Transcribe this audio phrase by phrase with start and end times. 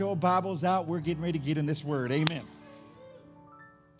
[0.00, 0.86] your Bibles out.
[0.86, 2.10] We're getting ready to get in this word.
[2.10, 2.42] Amen.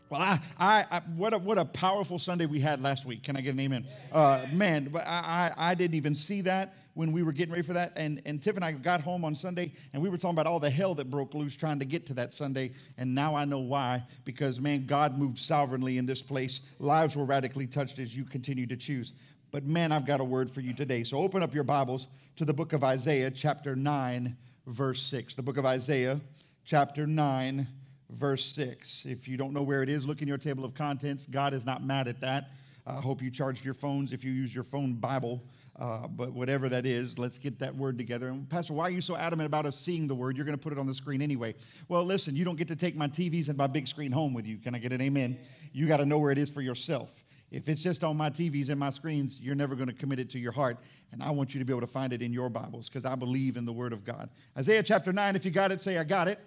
[0.08, 3.22] Well, I, I, I, what, a, what a powerful Sunday we had last week.
[3.22, 3.86] Can I get an amen?
[4.10, 7.74] Uh, man, I, I, I didn't even see that when we were getting ready for
[7.74, 7.92] that.
[7.96, 10.58] And, and Tiff and I got home on Sunday and we were talking about all
[10.58, 12.72] the hell that broke loose trying to get to that Sunday.
[12.96, 14.02] And now I know why.
[14.24, 16.62] Because, man, God moved sovereignly in this place.
[16.78, 19.12] Lives were radically touched as you continue to choose.
[19.50, 21.04] But, man, I've got a word for you today.
[21.04, 24.34] So open up your Bibles to the book of Isaiah, chapter 9,
[24.66, 25.34] verse 6.
[25.34, 26.20] The book of Isaiah,
[26.64, 27.66] chapter 9,
[28.10, 29.06] verse 6.
[29.06, 31.26] If you don't know where it is, look in your table of contents.
[31.26, 32.50] God is not mad at that.
[32.86, 35.42] I hope you charged your phones if you use your phone Bible.
[35.78, 38.28] Uh, but whatever that is, let's get that word together.
[38.28, 40.36] And Pastor, why are you so adamant about us seeing the word?
[40.36, 41.54] You're going to put it on the screen anyway.
[41.88, 44.46] Well, listen, you don't get to take my TVs and my big screen home with
[44.46, 44.58] you.
[44.58, 45.38] Can I get an amen?
[45.72, 47.24] You got to know where it is for yourself.
[47.50, 50.30] If it's just on my TVs and my screens, you're never going to commit it
[50.30, 50.78] to your heart.
[51.12, 53.16] And I want you to be able to find it in your Bibles because I
[53.16, 54.30] believe in the Word of God.
[54.56, 56.38] Isaiah chapter 9, if you got it, say, I got it.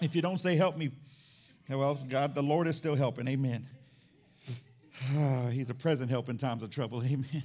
[0.00, 0.90] If you don't say, help me.
[1.68, 3.28] Well, God, the Lord is still helping.
[3.28, 3.66] Amen.
[5.50, 7.02] he's a present help in times of trouble.
[7.04, 7.42] Amen.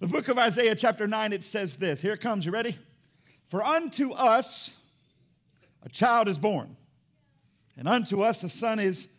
[0.00, 2.00] The book of Isaiah, chapter 9, it says this.
[2.00, 2.46] Here it comes.
[2.46, 2.76] You ready?
[3.46, 4.80] For unto us
[5.82, 6.76] a child is born,
[7.76, 9.12] and unto us a son is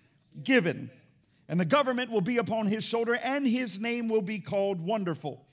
[0.44, 0.90] given,
[1.52, 5.46] and the government will be upon his shoulder, and his name will be called Wonderful,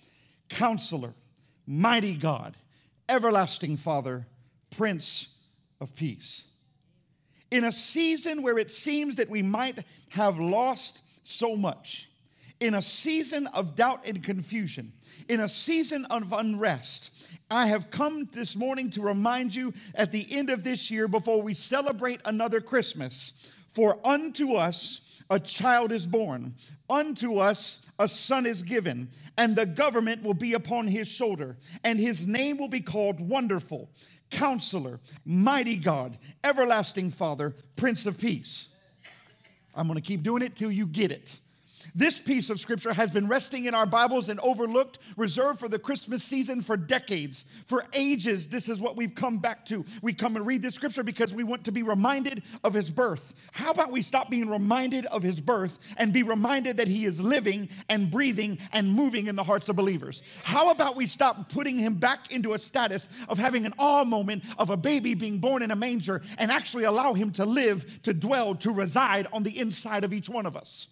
[0.48, 1.12] Counselor,
[1.66, 2.56] Mighty God,
[3.08, 4.24] Everlasting Father,
[4.70, 5.36] Prince
[5.80, 6.46] of Peace.
[7.50, 12.08] In a season where it seems that we might have lost so much,
[12.60, 14.92] in a season of doubt and confusion,
[15.28, 17.10] in a season of unrest,
[17.50, 21.42] I have come this morning to remind you at the end of this year, before
[21.42, 23.32] we celebrate another Christmas,
[23.72, 26.54] for unto us a child is born,
[26.88, 31.98] unto us a son is given, and the government will be upon his shoulder, and
[31.98, 33.90] his name will be called Wonderful,
[34.30, 38.68] Counselor, Mighty God, Everlasting Father, Prince of Peace.
[39.74, 41.40] I'm gonna keep doing it till you get it.
[41.94, 45.78] This piece of scripture has been resting in our Bibles and overlooked, reserved for the
[45.78, 47.44] Christmas season for decades.
[47.66, 49.84] For ages, this is what we've come back to.
[50.02, 53.34] We come and read this scripture because we want to be reminded of his birth.
[53.52, 57.20] How about we stop being reminded of his birth and be reminded that he is
[57.20, 60.22] living and breathing and moving in the hearts of believers?
[60.44, 64.44] How about we stop putting him back into a status of having an awe moment
[64.58, 68.12] of a baby being born in a manger and actually allow him to live, to
[68.12, 70.88] dwell, to reside on the inside of each one of us?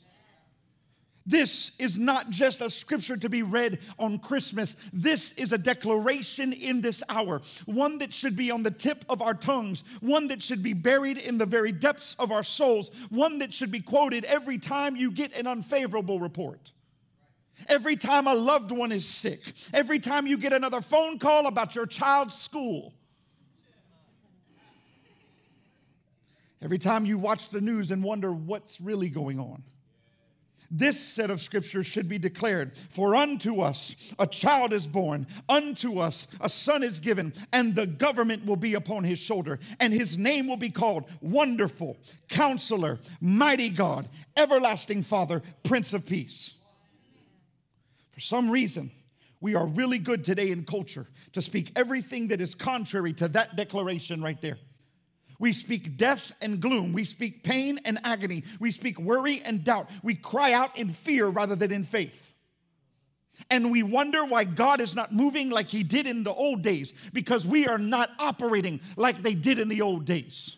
[1.26, 4.76] This is not just a scripture to be read on Christmas.
[4.92, 9.20] This is a declaration in this hour, one that should be on the tip of
[9.20, 13.38] our tongues, one that should be buried in the very depths of our souls, one
[13.38, 16.70] that should be quoted every time you get an unfavorable report.
[17.68, 19.40] Every time a loved one is sick,
[19.72, 22.94] every time you get another phone call about your child's school,
[26.62, 29.64] every time you watch the news and wonder what's really going on.
[30.70, 35.98] This set of scriptures should be declared For unto us a child is born, unto
[35.98, 40.18] us a son is given, and the government will be upon his shoulder, and his
[40.18, 41.96] name will be called Wonderful,
[42.28, 46.56] Counselor, Mighty God, Everlasting Father, Prince of Peace.
[48.12, 48.90] For some reason,
[49.40, 53.56] we are really good today in culture to speak everything that is contrary to that
[53.56, 54.58] declaration right there.
[55.38, 56.92] We speak death and gloom.
[56.92, 58.44] We speak pain and agony.
[58.58, 59.90] We speak worry and doubt.
[60.02, 62.34] We cry out in fear rather than in faith.
[63.50, 66.94] And we wonder why God is not moving like He did in the old days
[67.12, 70.56] because we are not operating like they did in the old days.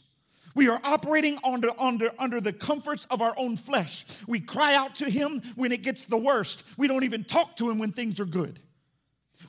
[0.55, 4.05] We are operating under, under, under the comforts of our own flesh.
[4.27, 6.65] We cry out to Him when it gets the worst.
[6.77, 8.61] We don't even talk to Him when things are good.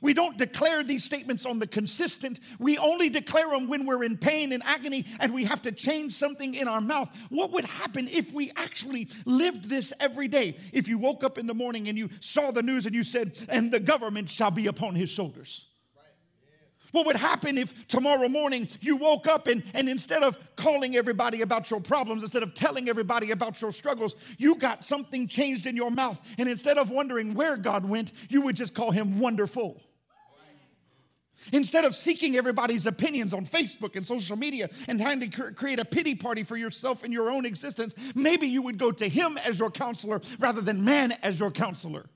[0.00, 2.40] We don't declare these statements on the consistent.
[2.58, 6.14] We only declare them when we're in pain and agony and we have to change
[6.14, 7.10] something in our mouth.
[7.28, 10.56] What would happen if we actually lived this every day?
[10.72, 13.36] If you woke up in the morning and you saw the news and you said,
[13.48, 15.66] and the government shall be upon his shoulders.
[16.92, 21.42] What would happen if tomorrow morning you woke up and, and instead of calling everybody
[21.42, 25.76] about your problems, instead of telling everybody about your struggles, you got something changed in
[25.76, 26.20] your mouth?
[26.38, 29.80] And instead of wondering where God went, you would just call him wonderful.
[31.52, 35.84] Instead of seeking everybody's opinions on Facebook and social media and trying to create a
[35.84, 39.58] pity party for yourself and your own existence, maybe you would go to him as
[39.58, 42.06] your counselor rather than man as your counselor.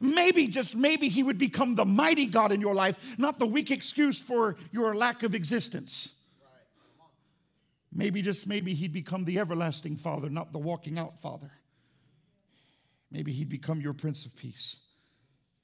[0.00, 3.70] Maybe, just maybe, he would become the mighty God in your life, not the weak
[3.70, 6.08] excuse for your lack of existence.
[7.92, 11.50] Maybe, just maybe, he'd become the everlasting Father, not the walking out Father.
[13.10, 14.78] Maybe he'd become your Prince of Peace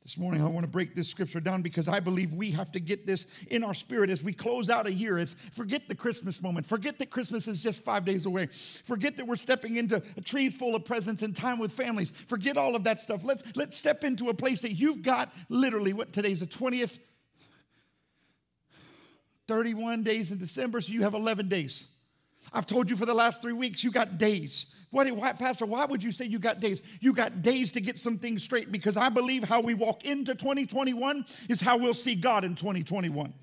[0.08, 2.80] This morning, I want to break this scripture down because I believe we have to
[2.80, 5.18] get this in our spirit as we close out a year.
[5.18, 6.64] As forget the Christmas moment.
[6.64, 8.46] Forget that Christmas is just five days away.
[8.46, 12.08] Forget that we're stepping into trees full of presents and time with families.
[12.08, 13.22] Forget all of that stuff.
[13.22, 16.98] Let's let's step into a place that you've got literally what today's the 20th,
[19.46, 21.92] 31 days in December, so you have 11 days.
[22.50, 24.74] I've told you for the last three weeks, you got days.
[24.90, 26.82] What, why, Pastor, why would you say you got days?
[27.00, 30.34] You got days to get some things straight because I believe how we walk into
[30.34, 33.34] 2021 is how we'll see God in 2021.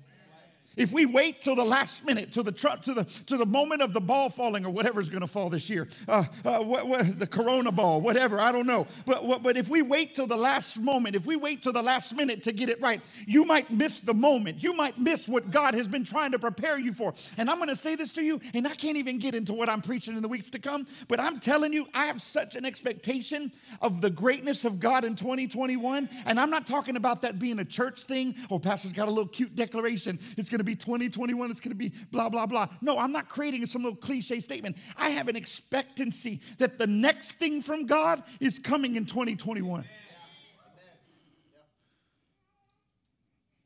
[0.76, 3.80] If we wait till the last minute, till the tr- to the to the moment
[3.80, 7.18] of the ball falling or whatever's going to fall this year, uh, uh, what, what,
[7.18, 8.86] the Corona ball, whatever, I don't know.
[9.06, 11.82] But what, but if we wait till the last moment, if we wait till the
[11.82, 14.62] last minute to get it right, you might miss the moment.
[14.62, 17.14] You might miss what God has been trying to prepare you for.
[17.38, 19.70] And I'm going to say this to you, and I can't even get into what
[19.70, 20.86] I'm preaching in the weeks to come.
[21.08, 23.50] But I'm telling you, I have such an expectation
[23.80, 26.08] of the greatness of God in 2021.
[26.26, 28.34] And I'm not talking about that being a church thing.
[28.50, 30.18] Oh, pastor's got a little cute declaration.
[30.36, 32.66] It's going to be 2021, it's going to be blah, blah, blah.
[32.82, 34.76] No, I'm not creating some little cliche statement.
[34.96, 39.84] I have an expectancy that the next thing from God is coming in 2021.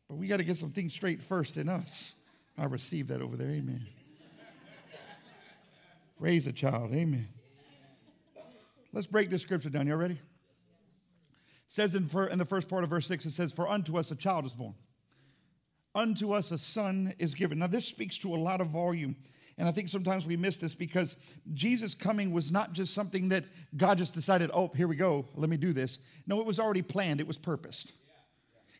[0.09, 2.15] But we got to get some things straight first in us.
[2.59, 3.51] I received that over there.
[3.51, 3.87] Amen.
[6.19, 6.93] Raise a child.
[6.93, 7.29] Amen.
[8.93, 9.87] Let's break this scripture down.
[9.87, 10.15] Y'all ready?
[10.15, 10.21] It
[11.67, 14.17] says in, in the first part of verse 6, it says, For unto us a
[14.17, 14.75] child is born
[15.95, 17.59] unto us a son is given.
[17.59, 19.17] Now, this speaks to a lot of volume.
[19.59, 21.17] And I think sometimes we miss this because
[21.53, 23.45] Jesus coming was not just something that
[23.77, 25.99] God just decided, oh, here we go, let me do this.
[26.27, 27.93] No, it was already planned, it was purposed.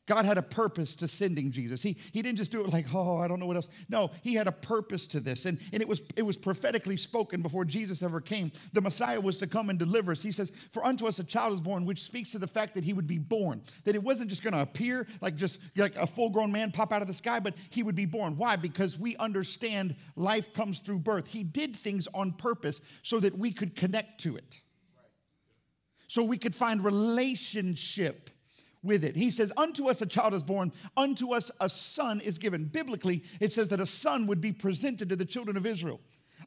[0.07, 1.83] God had a purpose to sending Jesus.
[1.83, 3.69] He, he didn't just do it like, oh, I don't know what else.
[3.89, 5.47] No, he had a purpose to this.
[5.47, 8.51] And, and it, was, it was prophetically spoken before Jesus ever came.
[8.73, 10.21] The Messiah was to come and deliver us.
[10.23, 12.85] He says, For unto us a child is born, which speaks to the fact that
[12.85, 13.63] he would be born.
[13.85, 16.93] That it wasn't just going to appear like just like a full grown man pop
[16.93, 18.37] out of the sky, but he would be born.
[18.37, 18.57] Why?
[18.57, 21.29] Because we understand life comes through birth.
[21.29, 24.61] He did things on purpose so that we could connect to it.
[26.09, 28.31] So we could find relationship
[28.83, 29.17] with it.
[29.17, 32.65] He says, Unto us a child is born, unto us a son is given.
[32.65, 36.01] Biblically, it says that a son would be presented to the children of Israel.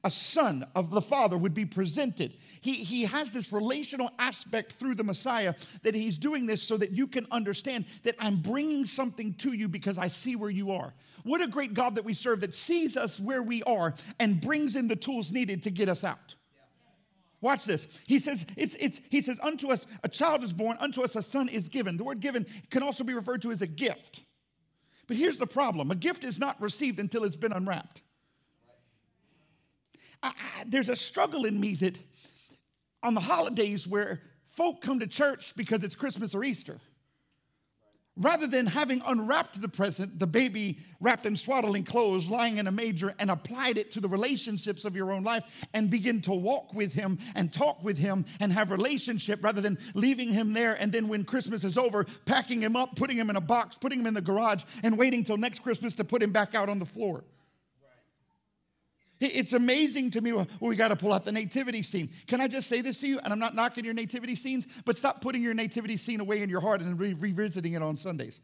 [0.05, 2.33] A son of the Father would be presented.
[2.59, 5.53] He, he has this relational aspect through the Messiah
[5.83, 9.69] that he's doing this so that you can understand that I'm bringing something to you
[9.69, 10.93] because I see where you are.
[11.23, 14.75] What a great God that we serve that sees us where we are and brings
[14.75, 16.35] in the tools needed to get us out.
[17.43, 17.89] Watch this.
[18.07, 21.21] He says, it's, it's, he says, unto us a child is born, unto us a
[21.21, 21.97] son is given.
[21.97, 24.21] The word given can also be referred to as a gift.
[25.07, 28.01] But here's the problem a gift is not received until it's been unwrapped.
[30.23, 31.99] I, I, there's a struggle in me that
[33.03, 36.79] on the holidays where folk come to church because it's Christmas or Easter,
[38.15, 42.71] Rather than having unwrapped the present, the baby wrapped in swaddling clothes, lying in a
[42.71, 45.43] manger, and applied it to the relationships of your own life
[45.73, 49.79] and begin to walk with him and talk with him and have relationship rather than
[49.95, 53.35] leaving him there and then when Christmas is over, packing him up, putting him in
[53.35, 56.31] a box, putting him in the garage, and waiting till next Christmas to put him
[56.31, 57.23] back out on the floor.
[59.23, 60.33] It's amazing to me.
[60.33, 62.09] Well, we got to pull out the nativity scene.
[62.27, 63.19] Can I just say this to you?
[63.19, 66.49] And I'm not knocking your nativity scenes, but stop putting your nativity scene away in
[66.49, 68.41] your heart and re- revisiting it on Sundays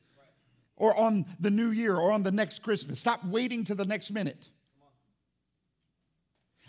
[0.75, 2.99] or on the new year or on the next Christmas.
[2.99, 4.49] Stop waiting to the next minute.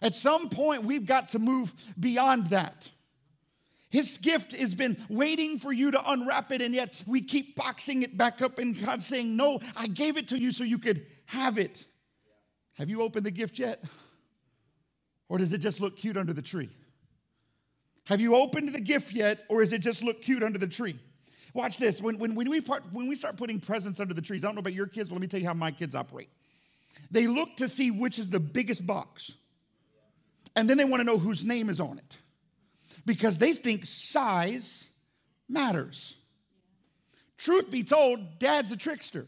[0.03, 2.89] At some point, we've got to move beyond that.
[3.91, 8.03] His gift has been waiting for you to unwrap it, and yet we keep boxing
[8.03, 11.07] it back up, and God saying, No, I gave it to you so you could
[11.27, 11.85] have it.
[12.81, 13.85] Have you opened the gift yet?
[15.29, 16.71] Or does it just look cute under the tree?
[18.05, 20.99] Have you opened the gift yet, or does it just look cute under the tree?
[21.53, 22.01] Watch this.
[22.01, 24.55] When, when, when, we part, when we start putting presents under the trees, I don't
[24.55, 26.31] know about your kids, but let me tell you how my kids operate.
[27.11, 29.35] They look to see which is the biggest box,
[30.57, 32.17] and then they want to know whose name is on it
[33.05, 34.89] because they think size
[35.51, 36.17] matters.
[37.37, 39.27] Truth be told, dad's a trickster.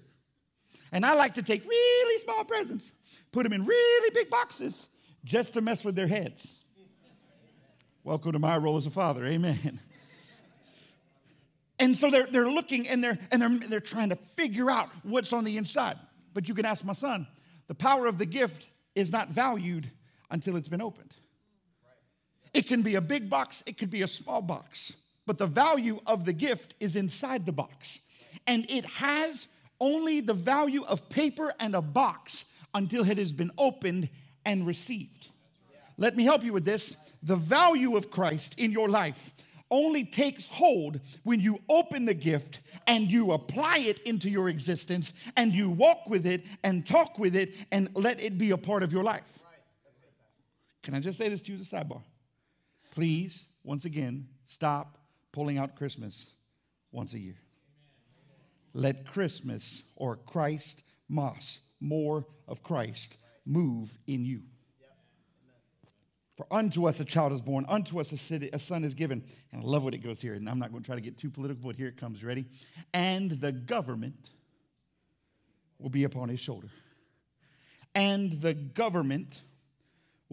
[0.90, 2.92] And I like to take really small presents
[3.33, 4.89] put them in really big boxes
[5.25, 6.59] just to mess with their heads.
[8.05, 9.25] Welcome to my role as a father.
[9.25, 9.81] Amen.
[11.79, 15.33] And so they're, they're looking and they're and they're, they're trying to figure out what's
[15.33, 15.99] on the inside.
[16.35, 17.27] But you can ask my son,
[17.67, 19.91] the power of the gift is not valued
[20.31, 21.15] until it's been opened.
[22.55, 24.95] It can be a big box, it could be a small box,
[25.27, 28.01] but the value of the gift is inside the box.
[28.47, 29.49] And it has
[29.81, 34.09] only the value of paper and a box until it has been opened
[34.45, 35.29] and received.
[35.99, 36.97] Let me help you with this.
[37.23, 39.33] The value of Christ in your life
[39.71, 45.12] only takes hold when you open the gift and you apply it into your existence
[45.37, 48.83] and you walk with it and talk with it and let it be a part
[48.83, 49.38] of your life.
[50.83, 52.02] Can I just say this to you as a sidebar?
[52.93, 54.99] Please, once again, stop
[55.33, 56.35] pulling out Christmas
[56.91, 57.37] once a year.
[58.75, 64.42] Let Christmas or Christ Moss, more of Christ, move in you.
[66.37, 69.25] For unto us a child is born, unto us a, city, a son is given.
[69.52, 70.35] And I love what it goes here.
[70.35, 72.23] And I'm not going to try to get too political, but here it comes.
[72.23, 72.47] Ready?
[72.94, 74.30] And the government
[75.78, 76.68] will be upon his shoulder.
[77.94, 79.42] And the government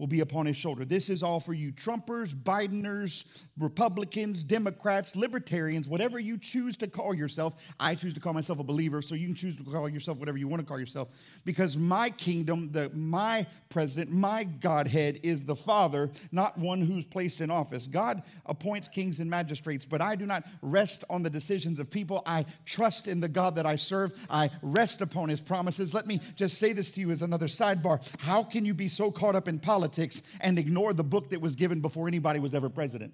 [0.00, 0.86] will be upon his shoulder.
[0.86, 3.26] This is all for you Trumpers, Bideners,
[3.58, 7.54] Republicans, Democrats, Libertarians, whatever you choose to call yourself.
[7.78, 10.38] I choose to call myself a believer, so you can choose to call yourself whatever
[10.38, 11.08] you want to call yourself.
[11.44, 17.42] Because my kingdom, the, my president, my Godhead is the Father, not one who's placed
[17.42, 17.86] in office.
[17.86, 22.22] God appoints kings and magistrates, but I do not rest on the decisions of people.
[22.24, 24.14] I trust in the God that I serve.
[24.30, 25.92] I rest upon his promises.
[25.92, 28.00] Let me just say this to you as another sidebar.
[28.22, 29.89] How can you be so caught up in politics?
[29.90, 33.12] Politics and ignore the book that was given before anybody was ever president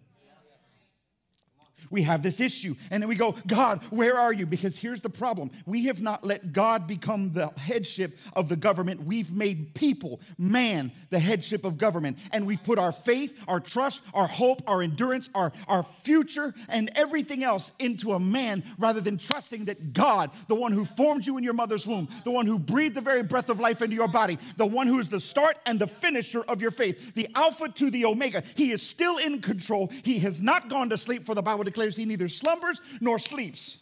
[1.91, 2.75] we have this issue.
[2.91, 4.47] And then we go, God, where are you?
[4.47, 9.05] Because here's the problem we have not let God become the headship of the government.
[9.05, 12.19] We've made people, man, the headship of government.
[12.33, 16.91] And we've put our faith, our trust, our hope, our endurance, our, our future, and
[16.95, 21.39] everything else into a man rather than trusting that God, the one who formed you
[21.39, 24.09] in your mother's womb, the one who breathed the very breath of life into your
[24.09, 27.69] body, the one who is the start and the finisher of your faith, the Alpha
[27.69, 29.91] to the Omega, he is still in control.
[30.03, 33.79] He has not gone to sleep, for the Bible declares he neither slumbers nor sleeps.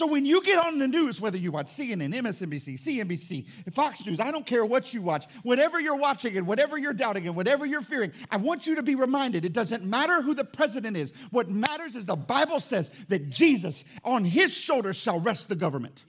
[0.00, 4.18] So when you get on the news, whether you watch CNN, MSNBC, CNBC, Fox News,
[4.18, 7.66] I don't care what you watch, whatever you're watching and whatever you're doubting and whatever
[7.66, 11.12] you're fearing, I want you to be reminded it doesn't matter who the president is.
[11.32, 16.02] What matters is the Bible says that Jesus, on his shoulders, shall rest the government.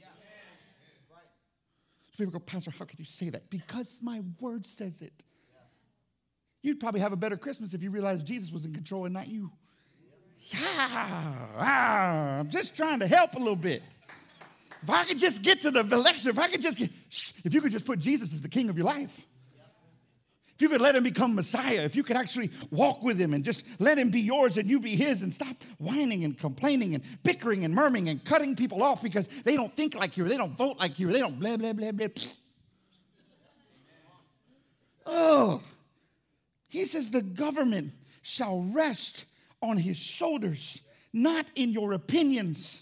[2.13, 3.50] So people go, Pastor, how could you say that?
[3.50, 5.25] Because my word says it.
[6.62, 9.27] You'd probably have a better Christmas if you realized Jesus was in control and not
[9.27, 9.51] you.
[10.56, 13.84] Ah, I'm just trying to help a little bit.
[14.84, 16.89] If I could just get to the election, if I could just get,
[17.44, 19.25] if you could just put Jesus as the king of your life,
[20.56, 23.44] if you could let him become Messiah, if you could actually walk with him and
[23.44, 27.03] just let him be yours and you be his and stop whining and complaining and
[27.24, 30.38] bickering and murmuring and cutting people off because they don't think like you or they
[30.38, 32.08] don't vote like you or they don't blah, blah, blah, blah.
[35.08, 35.62] Oh,
[36.72, 39.25] he says the government shall rest
[39.62, 42.82] on his shoulders, not in your opinions,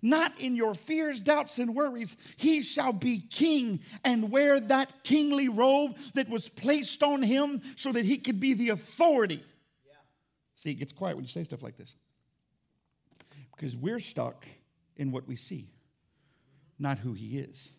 [0.00, 2.16] not in your fears, doubts, and worries.
[2.36, 7.90] He shall be king and wear that kingly robe that was placed on him so
[7.90, 9.42] that he could be the authority.
[9.84, 9.94] Yeah.
[10.54, 11.96] See, it gets quiet when you say stuff like this
[13.56, 14.46] because we're stuck
[14.96, 15.72] in what we see,
[16.78, 17.72] not who he is.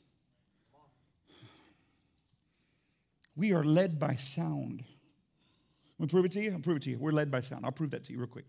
[3.38, 4.84] We are led by sound.
[5.98, 6.52] I'm gonna prove it to you.
[6.52, 6.98] I'll prove it to you.
[6.98, 7.66] We're led by sound.
[7.66, 8.46] I'll prove that to you real quick.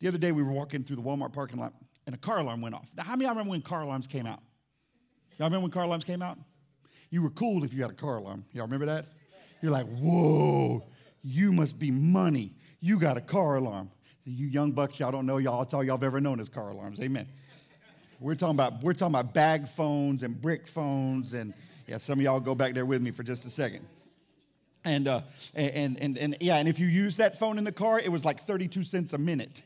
[0.00, 1.72] The other day we were walking through the Walmart parking lot
[2.06, 2.90] and a car alarm went off.
[2.96, 4.40] Now, how many of remember when car alarms came out?
[5.38, 6.38] Y'all remember when car alarms came out?
[7.10, 8.44] You were cool if you had a car alarm.
[8.52, 9.06] Y'all remember that?
[9.62, 10.84] You're like, whoa,
[11.22, 12.52] you must be money.
[12.80, 13.90] You got a car alarm.
[14.24, 15.60] You young bucks, y'all don't know y'all.
[15.60, 17.00] That's all y'all have ever known is car alarms.
[17.00, 17.26] Amen.
[18.20, 21.54] We're talking about we're talking about bag phones and brick phones and
[21.86, 23.84] yeah, some of y'all go back there with me for just a second.
[24.84, 25.20] And, uh,
[25.54, 28.24] and, and, and yeah, and if you use that phone in the car, it was
[28.24, 29.62] like 32 cents a minute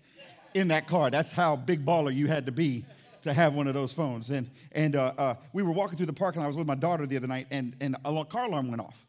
[0.55, 1.11] in that car.
[1.11, 2.85] That's how big baller you had to be
[3.23, 4.31] to have one of those phones.
[4.31, 6.47] And, and uh, uh, we were walking through the parking lot.
[6.47, 9.07] I was with my daughter the other night, and, and a car alarm went off.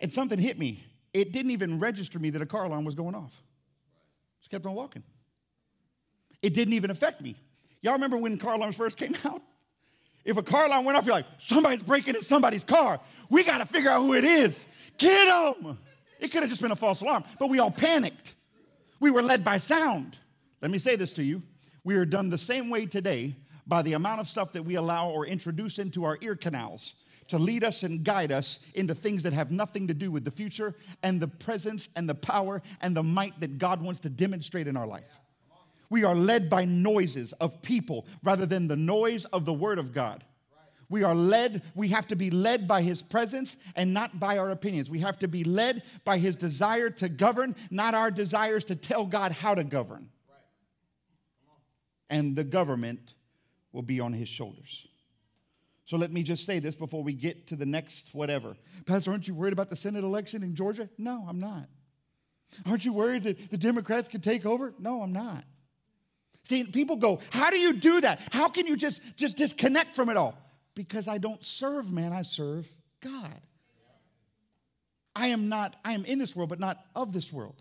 [0.00, 0.84] And something hit me.
[1.12, 3.40] It didn't even register me that a car alarm was going off.
[4.40, 5.02] Just kept on walking.
[6.42, 7.34] It didn't even affect me.
[7.82, 9.42] Y'all remember when car alarms first came out?
[10.28, 13.00] If a car alarm went off, you're like, somebody's breaking in somebody's car.
[13.30, 14.68] We got to figure out who it is.
[14.98, 15.78] Get them.
[16.20, 18.34] It could have just been a false alarm, but we all panicked.
[19.00, 20.18] We were led by sound.
[20.60, 21.40] Let me say this to you.
[21.82, 25.08] We are done the same way today by the amount of stuff that we allow
[25.08, 26.92] or introduce into our ear canals
[27.28, 30.30] to lead us and guide us into things that have nothing to do with the
[30.30, 34.68] future and the presence and the power and the might that God wants to demonstrate
[34.68, 35.18] in our life.
[35.90, 39.92] We are led by noises of people rather than the noise of the Word of
[39.92, 40.24] God.
[40.90, 44.50] We are led, we have to be led by His presence and not by our
[44.50, 44.90] opinions.
[44.90, 49.04] We have to be led by His desire to govern, not our desires to tell
[49.04, 50.08] God how to govern.
[52.08, 53.14] And the government
[53.72, 54.86] will be on His shoulders.
[55.84, 58.56] So let me just say this before we get to the next whatever.
[58.86, 60.88] Pastor, aren't you worried about the Senate election in Georgia?
[60.98, 61.66] No, I'm not.
[62.66, 64.74] Aren't you worried that the Democrats could take over?
[64.78, 65.44] No, I'm not.
[66.48, 68.20] People go, How do you do that?
[68.32, 70.36] How can you just, just disconnect from it all?
[70.74, 72.68] Because I don't serve man, I serve
[73.00, 73.40] God.
[75.14, 77.60] I am not, I am in this world, but not of this world.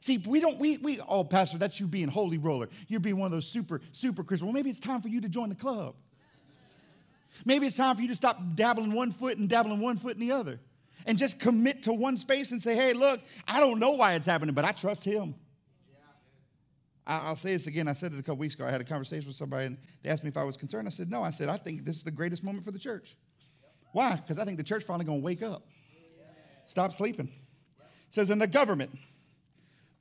[0.00, 2.68] See, we don't, we, we, oh, Pastor, that's you being holy roller.
[2.88, 4.46] You're being one of those super, super Christians.
[4.46, 5.94] Well, maybe it's time for you to join the club.
[7.44, 10.20] Maybe it's time for you to stop dabbling one foot and dabbling one foot in
[10.20, 10.58] the other
[11.06, 14.26] and just commit to one space and say, hey, look, I don't know why it's
[14.26, 15.34] happening, but I trust him.
[17.10, 17.88] I'll say this again.
[17.88, 18.64] I said it a couple weeks ago.
[18.64, 20.86] I had a conversation with somebody and they asked me if I was concerned.
[20.86, 21.22] I said, no.
[21.24, 23.16] I said, I think this is the greatest moment for the church.
[23.92, 24.14] Why?
[24.14, 25.66] Because I think the church finally going to wake up.
[26.66, 27.28] Stop sleeping.
[28.10, 28.90] Says, and the government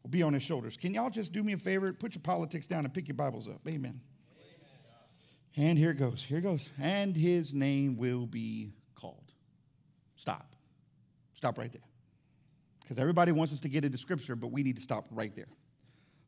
[0.03, 0.77] will be on his shoulders.
[0.77, 1.91] Can y'all just do me a favor?
[1.93, 3.61] Put your politics down and pick your Bibles up.
[3.67, 3.99] Amen.
[5.57, 6.23] And here it goes.
[6.23, 6.69] Here it goes.
[6.79, 9.31] And his name will be called.
[10.15, 10.55] Stop.
[11.33, 11.81] Stop right there.
[12.81, 15.47] Because everybody wants us to get into scripture, but we need to stop right there.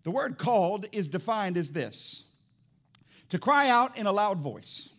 [0.03, 2.25] The word called is defined as this
[3.29, 4.89] to cry out in a loud voice,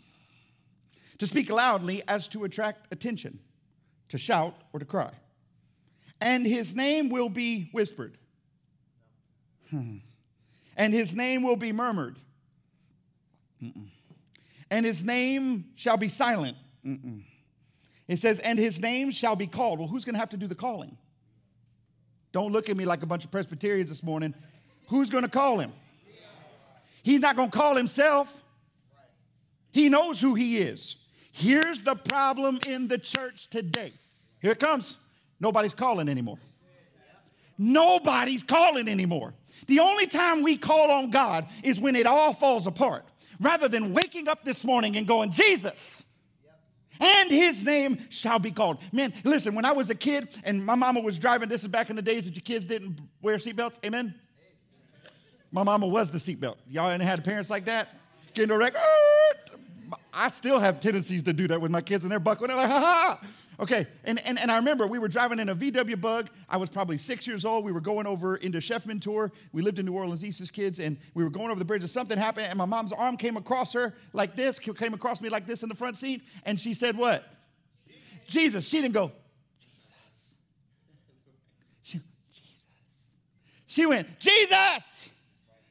[1.18, 3.38] to speak loudly as to attract attention,
[4.08, 5.12] to shout or to cry.
[6.20, 8.16] And his name will be whispered.
[9.70, 9.96] Hmm.
[10.76, 12.16] And his name will be murmured.
[13.62, 13.88] Mm-mm.
[14.70, 16.56] And his name shall be silent.
[16.86, 17.22] Mm-mm.
[18.08, 19.78] It says, and his name shall be called.
[19.78, 20.96] Well, who's going to have to do the calling?
[22.32, 24.34] Don't look at me like a bunch of Presbyterians this morning.
[24.92, 25.72] Who's going to call him?
[27.02, 28.42] He's not going to call himself.
[29.72, 30.96] He knows who he is.
[31.32, 33.94] Here's the problem in the church today.
[34.42, 34.98] Here it comes.
[35.40, 36.36] Nobody's calling anymore.
[37.56, 39.32] Nobody's calling anymore.
[39.66, 43.06] The only time we call on God is when it all falls apart,
[43.40, 46.04] rather than waking up this morning and going, Jesus,
[47.00, 48.76] and his name shall be called.
[48.92, 51.88] Man, listen, when I was a kid and my mama was driving, this is back
[51.88, 54.14] in the days that your kids didn't wear seatbelts, amen?
[55.52, 56.56] My mama was the seatbelt.
[56.68, 57.88] Y'all ain't had parents like that?
[58.32, 58.74] Getting a wreck.
[58.74, 62.48] Uh, I still have tendencies to do that with my kids and they're buckling.
[62.48, 62.80] They're like, ha
[63.20, 63.26] ha.
[63.60, 66.30] Okay, and, and, and I remember we were driving in a VW bug.
[66.48, 67.64] I was probably six years old.
[67.64, 69.30] We were going over into Chef Menteur.
[69.52, 71.82] We lived in New Orleans East as kids, and we were going over the bridge,
[71.82, 75.28] and something happened, and my mom's arm came across her like this, came across me
[75.28, 77.24] like this in the front seat, and she said, What?
[78.26, 78.32] Jesus.
[78.32, 78.68] Jesus.
[78.68, 79.12] She didn't go,
[79.60, 80.34] Jesus.
[81.82, 82.00] She,
[82.32, 82.66] Jesus.
[83.66, 85.01] She went, Jesus.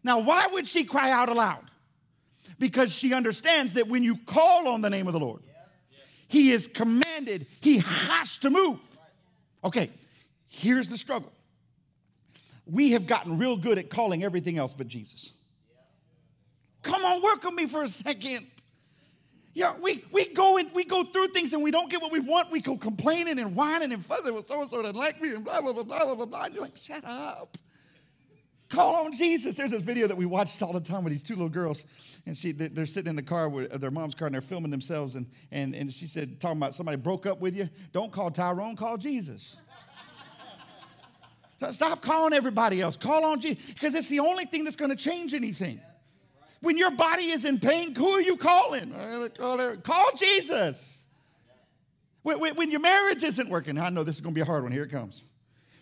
[0.04, 1.64] Now, why would she cry out aloud?
[2.58, 5.42] Because she understands that when you call on the name of the Lord,
[6.28, 8.80] he is commanded, he has to move.
[9.64, 9.90] Okay,
[10.48, 11.32] here's the struggle.
[12.66, 15.34] We have gotten real good at calling everything else but Jesus.
[16.84, 18.48] Come on, work on me for a second.
[19.54, 22.22] Yeah, we, we go and we go through things and we don't get what we
[22.22, 22.52] want.
[22.52, 25.44] We go complaining and whining and fussing with so and so that like me and
[25.44, 26.48] blah blah blah blah blah blah.
[26.52, 27.58] You're like, shut up.
[28.72, 29.56] Call on Jesus.
[29.56, 31.84] There's this video that we watched all the time with these two little girls,
[32.26, 35.16] and she they're sitting in the car with their mom's car and they're filming themselves,
[35.16, 37.68] and and, and she said, talking about somebody broke up with you.
[37.92, 39.58] Don't call Tyrone, call Jesus.
[41.72, 42.96] Stop calling everybody else.
[42.96, 45.82] Call on Jesus because it's the only thing that's going to change anything.
[46.62, 48.94] When your body is in pain, who are you calling?
[49.84, 51.06] Call Jesus.
[52.24, 54.72] When your marriage isn't working, I know this is going to be a hard one.
[54.72, 55.24] Here it comes.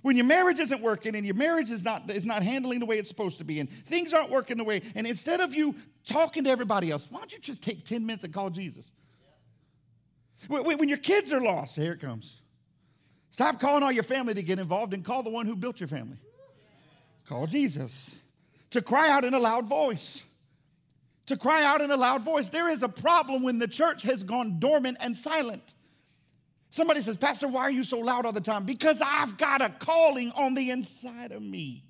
[0.01, 2.97] When your marriage isn't working and your marriage is not, is not handling the way
[2.97, 6.45] it's supposed to be and things aren't working the way, and instead of you talking
[6.45, 8.91] to everybody else, why don't you just take 10 minutes and call Jesus?
[10.47, 12.37] When your kids are lost, here it comes.
[13.31, 15.89] Stop calling all your family to get involved and call the one who built your
[15.89, 16.17] family.
[17.27, 18.17] Call Jesus.
[18.71, 20.23] To cry out in a loud voice.
[21.25, 22.49] To cry out in a loud voice.
[22.49, 25.73] There is a problem when the church has gone dormant and silent.
[26.71, 28.65] Somebody says, Pastor, why are you so loud all the time?
[28.65, 31.83] Because I've got a calling on the inside of me.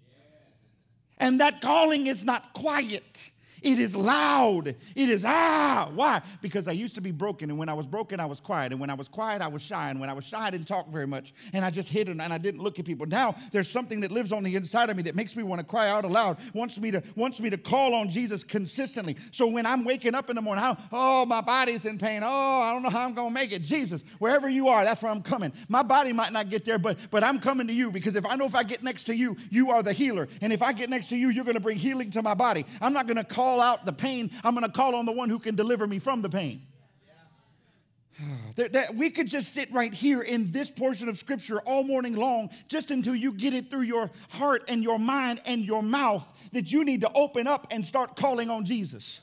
[1.17, 3.31] And that calling is not quiet.
[3.61, 4.67] It is loud.
[4.67, 5.89] It is ah.
[5.93, 6.21] Why?
[6.41, 8.71] Because I used to be broken, and when I was broken, I was quiet.
[8.71, 9.89] And when I was quiet, I was shy.
[9.89, 11.33] And when I was shy, I didn't talk very much.
[11.53, 13.05] And I just hid and I didn't look at people.
[13.05, 15.65] Now there's something that lives on the inside of me that makes me want to
[15.65, 19.17] cry out aloud, wants me to, wants me to call on Jesus consistently.
[19.31, 22.21] So when I'm waking up in the morning, oh, my body's in pain.
[22.23, 23.63] Oh, I don't know how I'm gonna make it.
[23.63, 25.51] Jesus, wherever you are, that's where I'm coming.
[25.67, 28.35] My body might not get there, but but I'm coming to you because if I
[28.35, 30.27] know if I get next to you, you are the healer.
[30.41, 32.65] And if I get next to you, you're gonna bring healing to my body.
[32.81, 35.39] I'm not gonna call out the pain I'm going to call on the one who
[35.39, 36.61] can deliver me from the pain.
[38.55, 42.49] That we could just sit right here in this portion of scripture all morning long,
[42.67, 46.69] just until you get it through your heart and your mind and your mouth that
[46.69, 49.21] you need to open up and start calling on Jesus.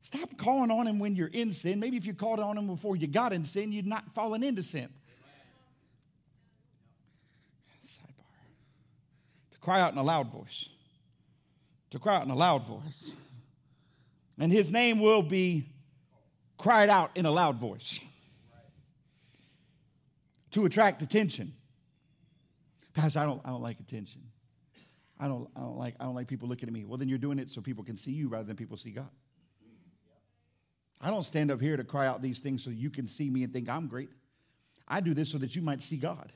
[0.00, 1.78] Stop calling on him when you're in sin.
[1.78, 4.62] Maybe if you called on him before you got in sin, you'd not fallen into
[4.62, 4.88] sin.
[7.86, 8.24] Sidebar.
[9.52, 10.70] to cry out in a loud voice.
[11.90, 13.12] To cry out in a loud voice.
[14.38, 15.66] And his name will be
[16.58, 17.98] cried out in a loud voice
[20.50, 21.52] to attract attention.
[22.94, 24.22] Pastor, I don't, I don't like attention.
[25.20, 26.84] I don't, I, don't like, I don't like people looking at me.
[26.84, 29.08] Well, then you're doing it so people can see you rather than people see God.
[31.00, 33.44] I don't stand up here to cry out these things so you can see me
[33.44, 34.10] and think I'm great.
[34.86, 36.32] I do this so that you might see God,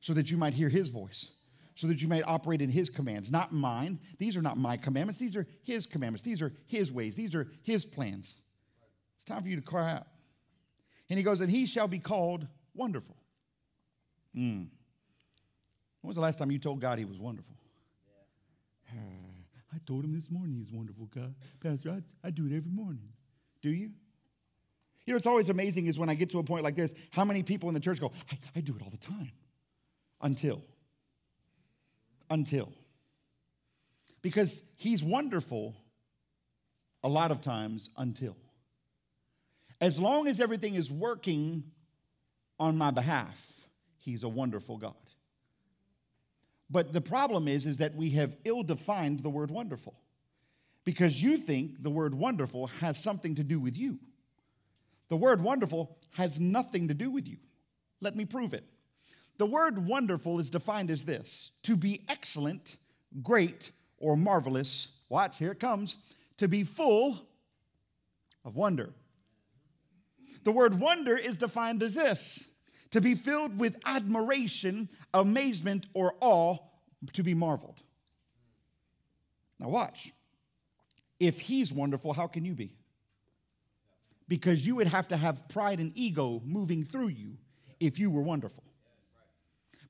[0.00, 1.30] so that you might hear His voice,
[1.74, 3.98] so that you might operate in His commands, not mine.
[4.18, 5.18] These are not my commandments.
[5.18, 6.22] These are His commandments.
[6.22, 7.16] These are His ways.
[7.16, 8.34] These are His plans.
[9.16, 10.06] It's time for you to cry out.
[11.10, 13.16] And He goes, and He shall be called wonderful.
[14.36, 14.68] Mm.
[16.00, 17.56] When was the last time you told God He was wonderful?
[18.92, 19.00] Yeah.
[19.74, 21.34] I told Him this morning He's wonderful, God.
[21.60, 23.08] Pastor, I, I do it every morning.
[23.62, 23.90] Do you?
[25.06, 27.24] You know, it's always amazing is when I get to a point like this, how
[27.24, 29.32] many people in the church go, I, I do it all the time.
[30.20, 30.62] Until.
[32.34, 32.72] Until.
[34.20, 35.76] Because he's wonderful
[37.04, 38.36] a lot of times until.
[39.80, 41.62] As long as everything is working
[42.58, 43.52] on my behalf,
[43.98, 44.96] he's a wonderful God.
[46.68, 49.94] But the problem is, is that we have ill-defined the word wonderful
[50.82, 54.00] because you think the word wonderful has something to do with you.
[55.08, 57.36] The word wonderful has nothing to do with you.
[58.00, 58.64] Let me prove it.
[59.36, 62.76] The word wonderful is defined as this to be excellent,
[63.22, 64.98] great, or marvelous.
[65.08, 65.96] Watch, here it comes.
[66.38, 67.18] To be full
[68.44, 68.92] of wonder.
[70.44, 72.50] The word wonder is defined as this
[72.90, 76.56] to be filled with admiration, amazement, or awe,
[77.12, 77.82] to be marveled.
[79.58, 80.12] Now, watch.
[81.18, 82.76] If he's wonderful, how can you be?
[84.28, 87.36] Because you would have to have pride and ego moving through you
[87.80, 88.64] if you were wonderful.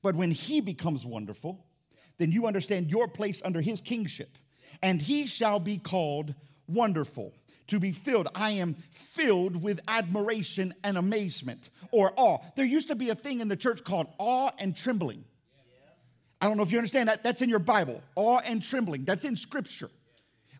[0.05, 1.65] But when he becomes wonderful,
[2.19, 4.37] then you understand your place under his kingship.
[4.83, 6.35] And he shall be called
[6.67, 7.33] wonderful,
[7.69, 8.27] to be filled.
[8.35, 12.37] I am filled with admiration and amazement or awe.
[12.55, 15.25] There used to be a thing in the church called awe and trembling.
[16.39, 17.23] I don't know if you understand that.
[17.23, 17.99] That's in your Bible.
[18.15, 19.05] Awe and trembling.
[19.05, 19.89] That's in scripture.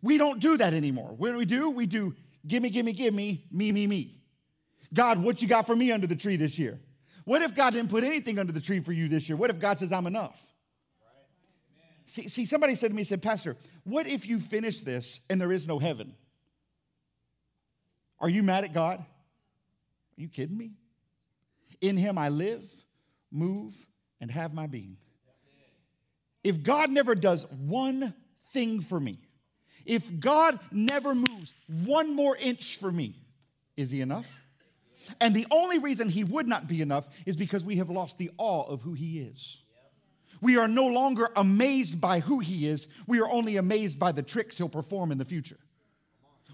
[0.01, 1.13] We don't do that anymore.
[1.15, 2.15] When we do, we do
[2.47, 4.17] gimme, gimme, gimme, me, me, me.
[4.91, 6.79] God, what you got for me under the tree this year?
[7.25, 9.35] What if God didn't put anything under the tree for you this year?
[9.35, 10.41] What if God says, I'm enough?
[12.05, 15.51] See, see, somebody said to me, said, Pastor, what if you finish this and there
[15.51, 16.13] is no heaven?
[18.19, 18.99] Are you mad at God?
[18.99, 20.73] Are you kidding me?
[21.81, 22.63] In him I live,
[23.31, 23.73] move,
[24.21, 24.97] and have my being.
[26.43, 28.13] If God never does one
[28.49, 29.17] thing for me,
[29.83, 33.15] if God never moves one more inch for me,
[33.75, 34.31] is he enough?
[35.21, 38.31] And the only reason he would not be enough is because we have lost the
[38.37, 39.57] awe of who he is.
[40.41, 44.23] We are no longer amazed by who he is, we are only amazed by the
[44.23, 45.57] tricks he'll perform in the future.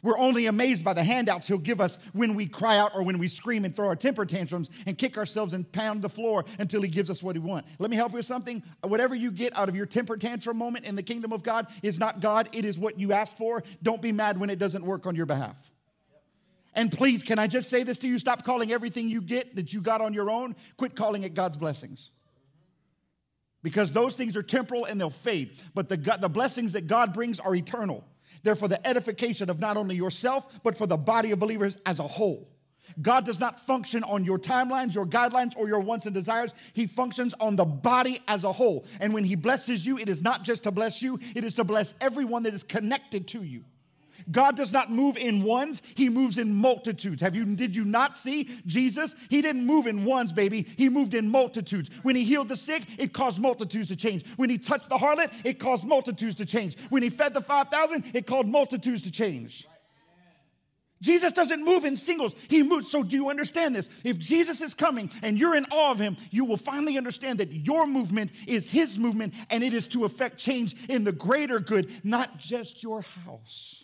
[0.03, 3.19] We're only amazed by the handouts he'll give us when we cry out or when
[3.19, 6.81] we scream and throw our temper tantrums and kick ourselves and pound the floor until
[6.81, 7.65] he gives us what we want.
[7.77, 8.63] Let me help you with something.
[8.83, 11.99] Whatever you get out of your temper tantrum moment in the kingdom of God is
[11.99, 13.63] not God, it is what you asked for.
[13.83, 15.70] Don't be mad when it doesn't work on your behalf.
[16.73, 18.17] And please, can I just say this to you?
[18.17, 21.57] Stop calling everything you get that you got on your own, quit calling it God's
[21.57, 22.11] blessings.
[23.63, 25.61] Because those things are temporal and they'll fade.
[25.73, 28.03] But the, the blessings that God brings are eternal.
[28.43, 31.99] They're for the edification of not only yourself, but for the body of believers as
[31.99, 32.47] a whole.
[33.01, 36.53] God does not function on your timelines, your guidelines, or your wants and desires.
[36.73, 38.85] He functions on the body as a whole.
[38.99, 41.63] And when He blesses you, it is not just to bless you, it is to
[41.63, 43.63] bless everyone that is connected to you.
[44.29, 47.21] God does not move in ones, he moves in multitudes.
[47.21, 49.15] Have you did you not see Jesus?
[49.29, 50.63] He didn't move in ones, baby.
[50.77, 51.89] He moved in multitudes.
[52.03, 54.25] When he healed the sick, it caused multitudes to change.
[54.35, 56.77] When he touched the harlot, it caused multitudes to change.
[56.89, 59.67] When he fed the 5,000, it caused multitudes to change.
[61.01, 62.35] Jesus doesn't move in singles.
[62.47, 62.89] He moves.
[62.89, 63.89] So, do you understand this?
[64.03, 67.51] If Jesus is coming and you're in awe of him, you will finally understand that
[67.51, 71.91] your movement is his movement and it is to affect change in the greater good,
[72.03, 73.80] not just your house.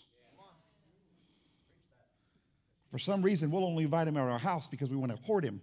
[2.90, 5.44] For some reason, we'll only invite him to our house because we want to hoard
[5.44, 5.62] him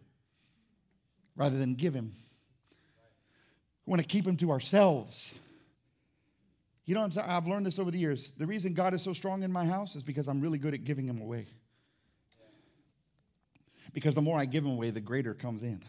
[1.37, 2.13] rather than give him.
[3.87, 5.35] We want to keep him to ourselves.
[6.87, 8.33] You know, I've learned this over the years.
[8.37, 10.85] The reason God is so strong in my house is because I'm really good at
[10.85, 11.47] giving him away.
[13.95, 15.83] Because the more I give him away, the greater comes in.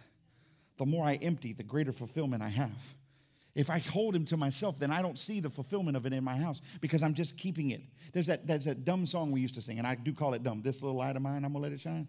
[0.77, 2.93] The more I empty, the greater fulfillment I have.
[3.55, 6.23] If I hold him to myself, then I don't see the fulfillment of it in
[6.23, 7.81] my house because I'm just keeping it.
[8.11, 10.61] There's that, that dumb song we used to sing, and I do call it dumb.
[10.61, 12.07] This little light of mine, I'm gonna let it shine.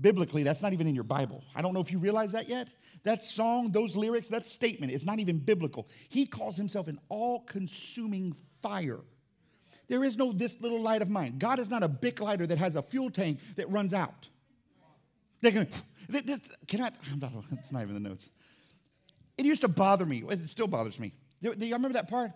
[0.00, 1.44] Biblically, that's not even in your Bible.
[1.54, 2.68] I don't know if you realize that yet.
[3.04, 5.88] That song, those lyrics, that statement, it's not even biblical.
[6.08, 9.00] He calls himself an all consuming fire.
[9.86, 11.36] There is no this little light of mine.
[11.38, 14.28] God is not a big lighter that has a fuel tank that runs out.
[15.40, 15.68] They can,
[16.66, 16.90] can I?
[17.12, 18.28] I'm not, it's not even the notes.
[19.36, 20.22] It used to bother me.
[20.28, 21.12] It still bothers me.
[21.42, 22.32] Do, you remember that part?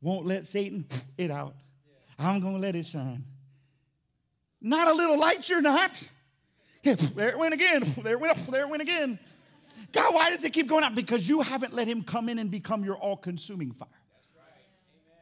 [0.00, 0.86] Won't let Satan
[1.18, 1.54] it out.
[2.18, 3.24] I'm going to let it shine.
[4.60, 5.90] Not a little light, you're not.
[6.82, 7.82] there it went again.
[8.02, 8.46] There it went up.
[8.46, 9.18] There it went again.
[9.92, 10.94] God, why does it keep going up?
[10.94, 13.88] Because you haven't let him come in and become your all consuming fire.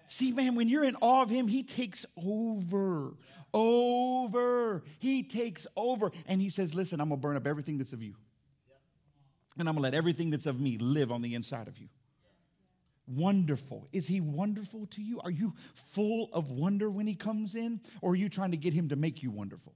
[0.09, 3.15] See, man, when you're in awe of him, he takes over.
[3.55, 4.83] Over.
[4.99, 6.13] He takes over.
[6.27, 8.15] And he says, Listen, I'm going to burn up everything that's of you.
[9.59, 11.89] And I'm going to let everything that's of me live on the inside of you.
[13.07, 13.89] Wonderful.
[13.93, 15.21] Is he wonderful to you?
[15.21, 17.81] Are you full of wonder when he comes in?
[18.01, 19.75] Or are you trying to get him to make you wonderful?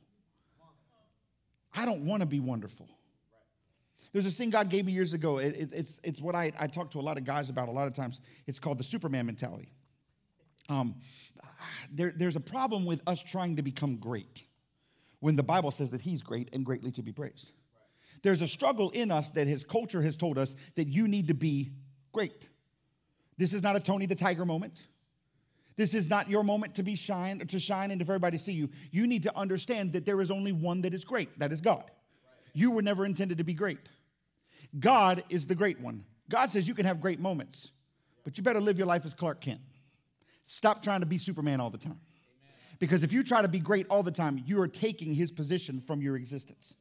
[1.75, 2.89] I don't want to be wonderful.
[4.13, 5.39] There's this thing God gave me years ago.
[5.39, 7.73] It, it, it's, it's what I, I talk to a lot of guys about a
[7.73, 8.21] lot of times.
[8.47, 9.69] It's called the Superman mentality.
[10.71, 10.95] Um,
[11.93, 14.45] there, there's a problem with us trying to become great
[15.21, 17.53] when the Bible says that He's great and greatly to be praised.
[18.27, 21.35] There's a struggle in us that His culture has told us that you need to
[21.35, 21.71] be
[22.11, 22.49] great.
[23.39, 24.83] This is not a Tony the Tiger moment.
[25.77, 28.55] This is not your moment to be shine to shine and to everybody to see
[28.55, 28.69] you.
[28.91, 31.39] You need to understand that there is only one that is great.
[31.39, 31.85] That is God.
[32.53, 33.79] You were never intended to be great.
[34.81, 36.05] God is the great one.
[36.29, 37.71] God says you can have great moments,
[38.25, 39.61] but you better live your life as Clark Kent.
[40.43, 42.01] Stop trying to be Superman all the time.
[42.81, 45.79] Because if you try to be great all the time, you are taking his position
[45.79, 46.75] from your existence.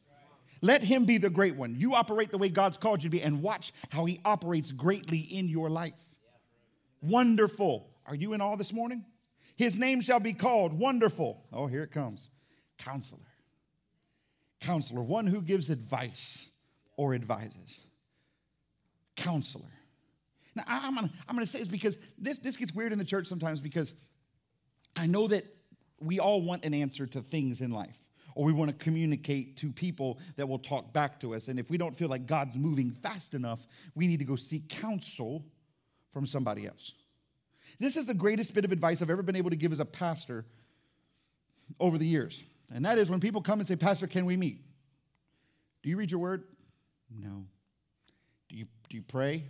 [0.61, 1.75] Let him be the great one.
[1.75, 5.19] You operate the way God's called you to be and watch how he operates greatly
[5.19, 6.01] in your life.
[7.01, 7.89] Wonderful.
[8.05, 9.05] Are you in all this morning?
[9.55, 11.43] His name shall be called Wonderful.
[11.53, 12.29] Oh, here it comes.
[12.77, 13.21] Counselor.
[14.59, 16.49] Counselor, one who gives advice
[16.97, 17.85] or advises.
[19.15, 19.71] Counselor.
[20.55, 23.27] Now, I'm gonna, I'm gonna say this because this, this gets weird in the church
[23.27, 23.93] sometimes because
[24.95, 25.45] I know that
[25.99, 27.97] we all want an answer to things in life
[28.35, 31.47] or we want to communicate to people that will talk back to us.
[31.47, 34.67] And if we don't feel like God's moving fast enough, we need to go seek
[34.69, 35.45] counsel
[36.11, 36.93] from somebody else.
[37.79, 39.85] This is the greatest bit of advice I've ever been able to give as a
[39.85, 40.45] pastor
[41.79, 42.43] over the years.
[42.73, 44.59] And that is when people come and say, Pastor, can we meet?
[45.81, 46.43] Do you read your word?
[47.09, 47.45] No.
[48.49, 49.45] Do you, do you pray?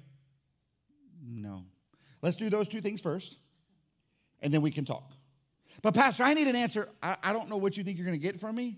[1.25, 1.65] No.
[2.21, 3.37] Let's do those two things first,
[4.41, 5.11] and then we can talk.
[5.81, 6.89] But, Pastor, I need an answer.
[7.01, 8.75] I, I don't know what you think you're going to get from me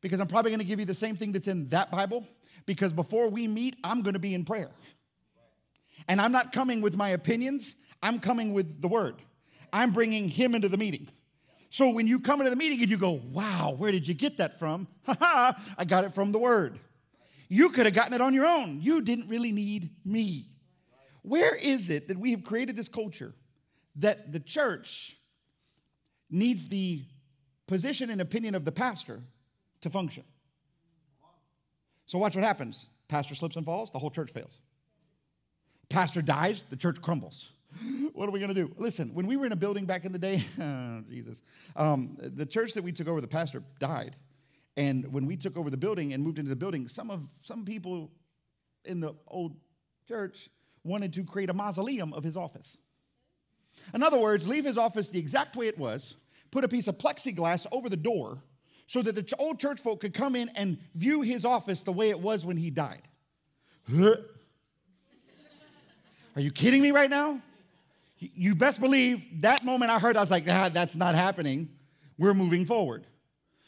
[0.00, 2.26] because I'm probably going to give you the same thing that's in that Bible
[2.66, 4.70] because before we meet, I'm going to be in prayer.
[6.08, 9.16] And I'm not coming with my opinions, I'm coming with the word.
[9.72, 11.08] I'm bringing him into the meeting.
[11.70, 14.38] So when you come into the meeting and you go, wow, where did you get
[14.38, 14.88] that from?
[15.06, 16.78] Ha ha, I got it from the word.
[17.48, 18.80] You could have gotten it on your own.
[18.80, 20.46] You didn't really need me.
[21.22, 23.34] Where is it that we have created this culture
[23.96, 25.15] that the church
[26.30, 27.04] needs the
[27.66, 29.20] position and opinion of the pastor
[29.80, 30.24] to function?
[32.06, 32.86] So, watch what happens.
[33.08, 34.60] Pastor slips and falls, the whole church fails.
[35.88, 37.50] Pastor dies, the church crumbles.
[38.12, 38.72] What are we going to do?
[38.78, 41.42] Listen, when we were in a building back in the day, oh, Jesus,
[41.76, 44.16] um, the church that we took over, the pastor died.
[44.78, 47.66] And when we took over the building and moved into the building, some of some
[47.66, 48.10] people
[48.86, 49.56] in the old
[50.08, 50.48] church
[50.82, 52.78] wanted to create a mausoleum of his office.
[53.94, 56.16] In other words, leave his office the exact way it was,
[56.50, 58.38] put a piece of plexiglass over the door
[58.86, 62.10] so that the old church folk could come in and view his office the way
[62.10, 63.02] it was when he died.
[66.34, 67.40] Are you kidding me right now?
[68.18, 71.68] You best believe that moment I heard, I was like, ah, that's not happening.
[72.18, 73.06] We're moving forward.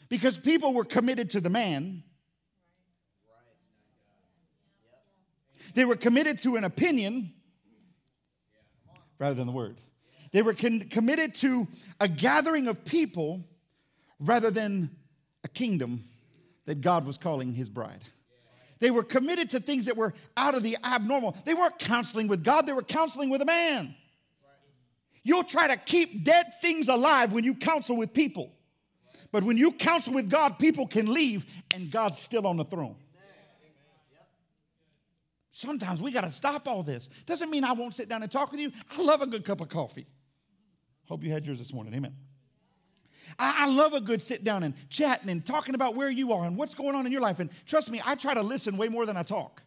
[0.07, 2.03] Because people were committed to the man,
[5.75, 7.33] they were committed to an opinion
[9.19, 9.77] rather than the word.
[10.31, 11.67] They were con- committed to
[11.99, 13.43] a gathering of people
[14.19, 14.95] rather than
[15.43, 16.03] a kingdom
[16.65, 18.03] that God was calling his bride.
[18.79, 21.35] They were committed to things that were out of the abnormal.
[21.45, 23.95] They weren't counseling with God, they were counseling with a man.
[25.23, 28.53] You'll try to keep dead things alive when you counsel with people.
[29.31, 32.95] But when you counsel with God, people can leave and God's still on the throne.
[35.51, 37.09] Sometimes we got to stop all this.
[37.25, 38.71] Doesn't mean I won't sit down and talk with you.
[38.97, 40.07] I love a good cup of coffee.
[41.09, 41.93] Hope you had yours this morning.
[41.95, 42.15] Amen.
[43.37, 46.45] I, I love a good sit down and chatting and talking about where you are
[46.45, 47.39] and what's going on in your life.
[47.39, 49.63] And trust me, I try to listen way more than I talk.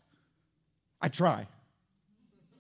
[1.00, 1.48] I try.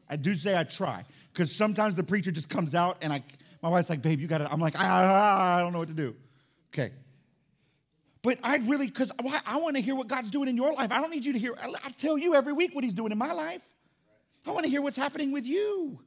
[0.08, 3.22] I do say I try because sometimes the preacher just comes out and I,
[3.62, 4.48] my wife's like, babe, you got it.
[4.50, 6.16] I'm like, I, I don't know what to do.
[6.72, 6.92] Okay.
[8.22, 9.12] But I'd really, because
[9.46, 10.90] I want to hear what God's doing in your life.
[10.90, 13.18] I don't need you to hear, I tell you every week what He's doing in
[13.18, 13.62] my life.
[14.44, 16.00] I want to hear what's happening with you.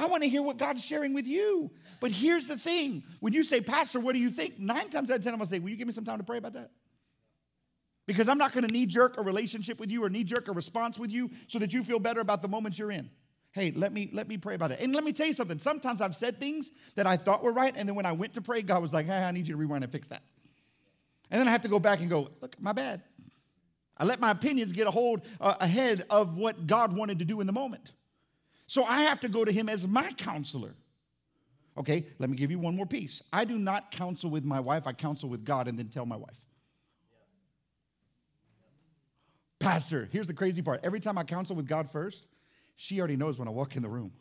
[0.00, 1.70] I want to hear what God's sharing with you.
[2.00, 4.58] But here's the thing when you say, Pastor, what do you think?
[4.58, 6.18] Nine times out of ten, I'm going to say, Will you give me some time
[6.18, 6.70] to pray about that?
[8.06, 10.52] Because I'm not going to knee jerk a relationship with you or knee jerk a
[10.52, 13.10] response with you so that you feel better about the moments you're in.
[13.52, 14.80] Hey, let me let me pray about it.
[14.80, 15.58] And let me tell you something.
[15.58, 18.40] Sometimes I've said things that I thought were right, and then when I went to
[18.40, 20.22] pray, God was like, "Hey, I need you to rewind and fix that."
[21.30, 23.02] And then I have to go back and go, "Look, my bad."
[23.96, 27.42] I let my opinions get a hold uh, ahead of what God wanted to do
[27.42, 27.92] in the moment.
[28.70, 30.76] So I have to go to Him as my counselor.
[31.76, 33.20] Okay, let me give you one more piece.
[33.32, 34.86] I do not counsel with my wife.
[34.86, 36.38] I counsel with God and then tell my wife.
[39.58, 40.82] Pastor, here's the crazy part.
[40.84, 42.26] Every time I counsel with God first,
[42.76, 44.12] she already knows when I walk in the room.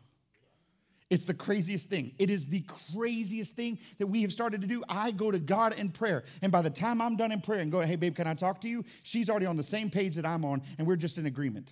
[1.11, 2.13] It's the craziest thing.
[2.17, 4.83] It is the craziest thing that we have started to do.
[4.89, 7.71] I go to God in prayer, and by the time I'm done in prayer and
[7.71, 8.83] go, hey, babe, can I talk to you?
[9.03, 11.71] She's already on the same page that I'm on, and we're just in agreement.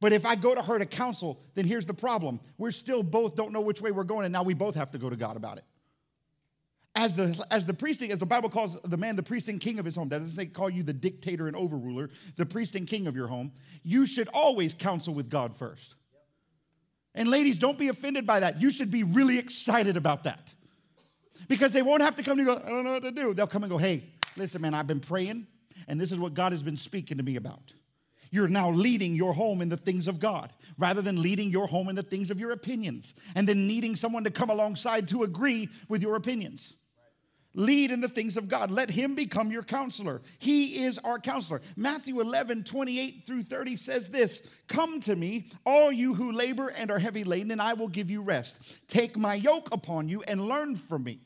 [0.00, 2.40] But if I go to her to counsel, then here's the problem.
[2.56, 4.98] We're still both don't know which way we're going, and now we both have to
[4.98, 5.64] go to God about it
[6.98, 9.78] as the, as the priest, as the Bible calls the man the priest and king
[9.78, 12.88] of his home, that doesn't say call you the dictator and overruler, the priest and
[12.88, 13.52] king of your home,
[13.84, 15.94] you should always counsel with God first.
[17.14, 18.60] And ladies, don't be offended by that.
[18.60, 20.52] You should be really excited about that.
[21.46, 23.32] Because they won't have to come to you go, I don't know what to do.
[23.32, 24.02] They'll come and go, hey,
[24.36, 25.46] listen, man, I've been praying,
[25.86, 27.72] and this is what God has been speaking to me about.
[28.30, 31.88] You're now leading your home in the things of God rather than leading your home
[31.88, 35.68] in the things of your opinions and then needing someone to come alongside to agree
[35.88, 36.74] with your opinions.
[37.54, 38.70] Lead in the things of God.
[38.70, 40.22] Let him become your counselor.
[40.38, 41.60] He is our counselor.
[41.76, 46.90] Matthew 11, 28 through 30 says this Come to me, all you who labor and
[46.90, 48.86] are heavy laden, and I will give you rest.
[48.86, 51.20] Take my yoke upon you and learn from me.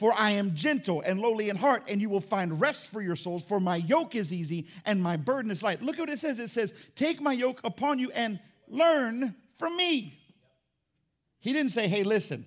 [0.00, 3.16] For I am gentle and lowly in heart, and you will find rest for your
[3.16, 3.44] souls.
[3.44, 5.82] For my yoke is easy and my burden is light.
[5.82, 9.76] Look at what it says it says, Take my yoke upon you and learn from
[9.76, 10.14] me.
[11.38, 12.46] He didn't say, Hey, listen,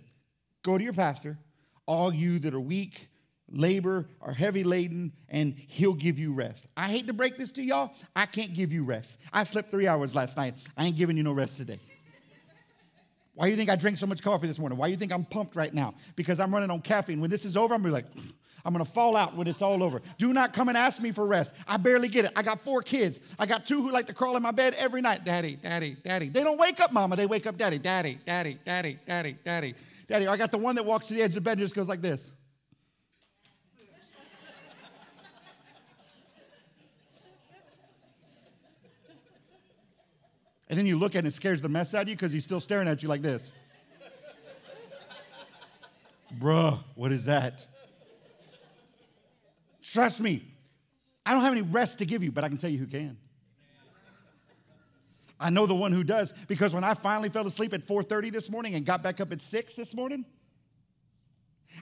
[0.63, 1.37] go to your pastor
[1.85, 3.07] all you that are weak,
[3.51, 6.65] labor, are heavy laden, and he'll give you rest.
[6.75, 7.93] I hate to break this to y'all.
[8.15, 9.17] I can't give you rest.
[9.31, 10.55] I slept three hours last night.
[10.75, 11.79] I ain't giving you no rest today.
[13.35, 14.77] Why do you think I drank so much coffee this morning?
[14.77, 15.95] Why do you think I'm pumped right now?
[16.15, 17.19] Because I'm running on caffeine.
[17.19, 18.05] When this is over, I'm gonna be like,
[18.65, 20.01] I'm gonna fall out when it's all over.
[20.17, 21.53] Do not come and ask me for rest.
[21.67, 22.31] I barely get it.
[22.35, 23.19] I got four kids.
[23.37, 25.25] I got two who like to crawl in my bed every night.
[25.25, 26.29] Daddy, daddy, daddy.
[26.29, 27.15] They don't wake up, mama.
[27.15, 29.75] They wake up, daddy, daddy, daddy, daddy, daddy, daddy.
[30.07, 31.75] Daddy, I got the one that walks to the edge of the bed and just
[31.75, 32.31] goes like this.
[40.73, 42.31] And then you look at it, and it scares the mess out of you because
[42.31, 43.51] he's still staring at you like this.
[46.39, 47.67] Bruh, what is that?
[49.83, 50.43] Trust me,
[51.23, 53.19] I don't have any rest to give you, but I can tell you who can.
[55.39, 58.49] I know the one who does because when I finally fell asleep at 4:30 this
[58.49, 60.25] morning and got back up at 6 this morning,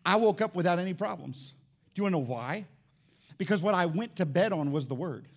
[0.06, 1.54] I woke up without any problems.
[1.96, 2.66] Do you want to know why?
[3.38, 5.30] Because what I went to bed on was the word.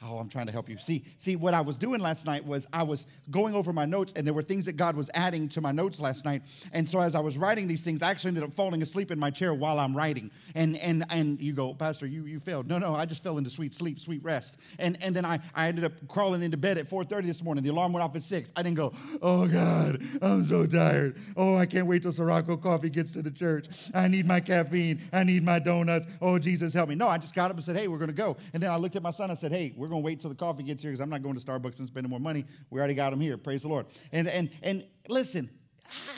[0.00, 0.78] Oh, I'm trying to help you.
[0.78, 4.12] See, see, what I was doing last night was I was going over my notes,
[4.14, 6.42] and there were things that God was adding to my notes last night.
[6.72, 9.18] And so as I was writing these things, I actually ended up falling asleep in
[9.18, 10.30] my chair while I'm writing.
[10.54, 12.68] And and and you go, Pastor, you you failed.
[12.68, 14.56] No, no, I just fell into sweet sleep, sweet rest.
[14.78, 17.64] And and then I, I ended up crawling into bed at 4:30 this morning.
[17.64, 18.52] The alarm went off at six.
[18.54, 21.16] I didn't go, oh God, I'm so tired.
[21.36, 23.68] Oh, I can't wait till Sirocco coffee gets to the church.
[23.92, 25.00] I need my caffeine.
[25.12, 26.06] I need my donuts.
[26.20, 26.94] Oh, Jesus, help me.
[26.94, 28.36] No, I just got up and said, Hey, we're gonna go.
[28.52, 30.20] And then I looked at my son and said, Hey, we're we're going to wait
[30.20, 32.44] till the coffee gets here because I'm not going to Starbucks and spending more money.
[32.70, 33.38] We already got them here.
[33.38, 33.86] Praise the Lord.
[34.12, 35.48] And, and, and listen,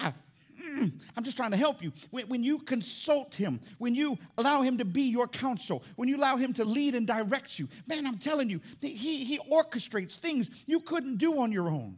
[0.02, 0.12] ah,
[0.60, 1.92] mm, I'm just trying to help you.
[2.10, 6.16] When, when, you consult him, when you allow him to be your counsel, when you
[6.16, 10.50] allow him to lead and direct you, man, I'm telling you, he, he orchestrates things
[10.66, 11.96] you couldn't do on your own.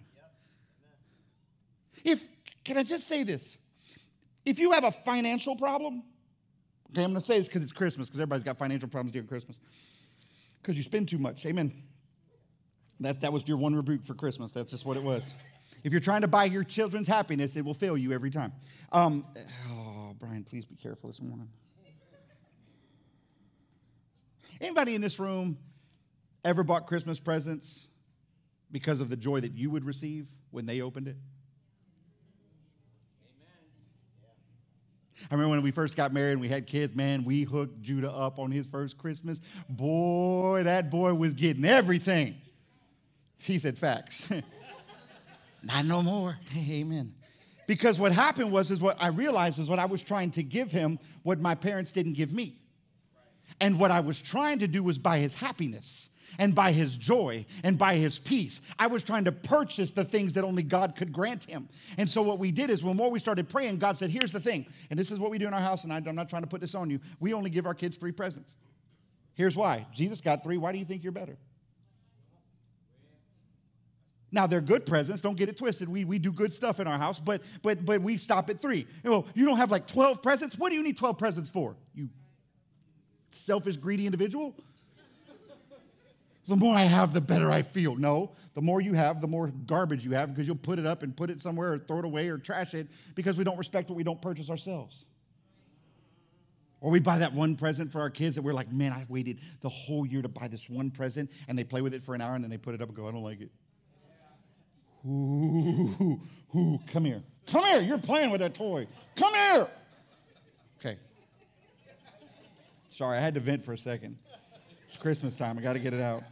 [2.05, 2.23] If,
[2.65, 3.57] can I just say this?
[4.45, 6.03] If you have a financial problem,
[6.91, 9.27] okay, I'm going to say this because it's Christmas, because everybody's got financial problems during
[9.27, 9.59] Christmas
[10.63, 11.45] because you spend too much.
[11.45, 11.73] Amen.
[13.01, 14.53] That, that was your one rebuke for Christmas.
[14.53, 15.35] That's just what it was.
[15.83, 18.53] If you're trying to buy your children's happiness, it will fail you every time.
[18.93, 19.27] Um,
[19.69, 21.49] oh, Brian, please be careful this morning.
[24.61, 25.59] Anybody in this room
[26.45, 27.89] ever bought Christmas presents
[28.71, 31.17] because of the joy that you would receive when they opened it?
[35.31, 38.11] I remember when we first got married and we had kids, man, we hooked Judah
[38.11, 39.41] up on his first Christmas.
[39.69, 42.37] Boy, that boy was getting everything.
[43.39, 44.29] He said, facts.
[45.63, 46.39] Not no more.
[46.71, 47.15] Amen.
[47.67, 50.71] Because what happened was, is what I realized is what I was trying to give
[50.71, 52.57] him, what my parents didn't give me.
[53.61, 56.09] And what I was trying to do was buy his happiness
[56.39, 58.61] and by his joy and by his peace.
[58.79, 61.69] I was trying to purchase the things that only God could grant him.
[61.99, 64.41] And so what we did is when more we started praying, God said, Here's the
[64.41, 64.67] thing.
[64.91, 66.61] And this is what we do in our house, and I'm not trying to put
[66.61, 67.01] this on you.
[67.21, 68.57] We only give our kids three presents.
[69.35, 70.59] Here's why Jesus got three.
[70.59, 71.39] Why do you think you're better?
[74.31, 75.21] Now they're good presents.
[75.21, 75.89] Don't get it twisted.
[75.89, 78.87] We, we do good stuff in our house, but but but we stop at three.
[79.05, 80.57] You, know, you don't have like 12 presents.
[80.59, 81.77] What do you need 12 presents for?
[81.95, 82.09] You
[83.31, 84.57] selfish, greedy individual.
[86.53, 87.97] The more I have, the better I feel.
[87.97, 91.03] No, the more you have, the more garbage you have because you'll put it up
[91.03, 93.89] and put it somewhere or throw it away or trash it because we don't respect
[93.89, 95.07] what we don't purchase ourselves.
[96.83, 99.41] Or we buy that one present for our kids that we're like, man, I waited
[99.63, 102.21] the whole year to buy this one present, and they play with it for an
[102.21, 103.51] hour and then they put it up and go, I don't like it.
[105.07, 106.21] Ooh,
[106.55, 107.23] ooh, come here.
[107.47, 107.81] Come here.
[107.81, 108.87] You're playing with that toy.
[109.17, 109.69] Come here.
[110.79, 110.99] Okay.
[112.91, 114.19] Sorry, I had to vent for a second.
[114.85, 115.57] It's Christmas time.
[115.57, 116.25] I got to get it out.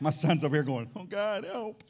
[0.00, 1.82] My son's over here going, Oh, God, help.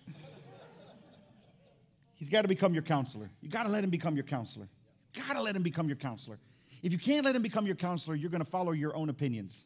[2.17, 3.31] He's got to become your counselor.
[3.41, 4.69] You got to let him become your counselor.
[5.15, 6.39] Got to let him become your counselor.
[6.83, 9.65] If you can't let him become your counselor, you're going to follow your own opinions.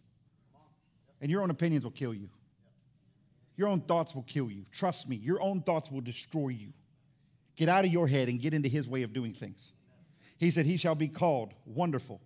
[1.20, 2.28] And your own opinions will kill you.
[3.56, 4.64] Your own thoughts will kill you.
[4.70, 6.72] Trust me, your own thoughts will destroy you.
[7.56, 9.72] Get out of your head and get into his way of doing things.
[10.38, 12.20] He said, He shall be called wonderful.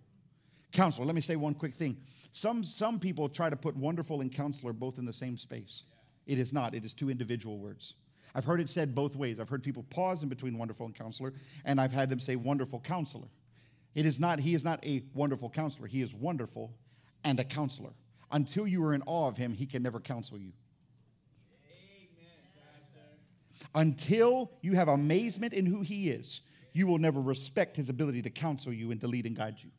[0.71, 1.97] Counselor, let me say one quick thing.
[2.31, 5.83] Some, some people try to put wonderful and counselor both in the same space.
[6.27, 7.95] It is not, it is two individual words.
[8.35, 9.39] I've heard it said both ways.
[9.39, 11.33] I've heard people pause in between wonderful and counselor,
[11.65, 13.27] and I've had them say wonderful counselor.
[13.95, 15.87] It is not, he is not a wonderful counselor.
[15.87, 16.71] He is wonderful
[17.23, 17.93] and a counselor.
[18.31, 20.51] Until you are in awe of him, he can never counsel you.
[23.73, 26.41] Until you have amazement in who he is,
[26.73, 29.71] you will never respect his ability to counsel you and to lead and guide you.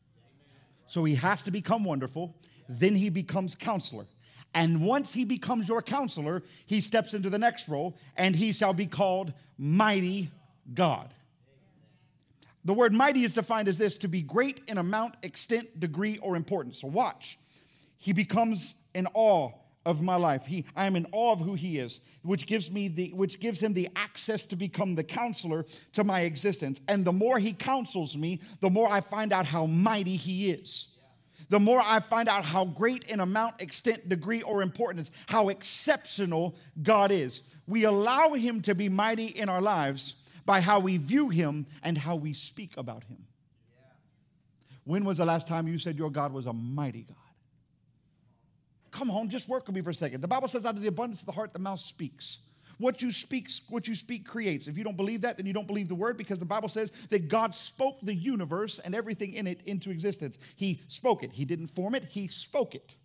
[0.87, 2.35] So he has to become wonderful.
[2.67, 4.05] Then he becomes counselor.
[4.53, 8.73] And once he becomes your counselor, he steps into the next role and he shall
[8.73, 10.31] be called mighty
[10.73, 11.13] God.
[12.65, 16.35] The word mighty is defined as this to be great in amount, extent, degree, or
[16.35, 16.81] importance.
[16.81, 17.39] So watch.
[17.97, 19.51] He becomes in awe
[19.85, 20.45] of my life.
[20.45, 23.59] He, I am in awe of who he is, which gives me the, which gives
[23.59, 26.81] him the access to become the counselor to my existence.
[26.87, 30.89] And the more he counsels me, the more I find out how mighty he is.
[31.49, 36.55] The more I find out how great in amount, extent, degree, or importance, how exceptional
[36.81, 37.41] God is.
[37.67, 40.13] We allow him to be mighty in our lives
[40.45, 43.25] by how we view him and how we speak about him.
[44.83, 47.15] When was the last time you said your God was a mighty God?
[48.91, 50.21] Come on, just work with me for a second.
[50.21, 52.39] The Bible says, out of the abundance of the heart, the mouth speaks.
[52.79, 54.67] What you speak, what you speak creates.
[54.67, 56.91] If you don't believe that, then you don't believe the word because the Bible says
[57.09, 60.39] that God spoke the universe and everything in it into existence.
[60.55, 61.31] He spoke it.
[61.33, 62.95] He didn't form it, he spoke it.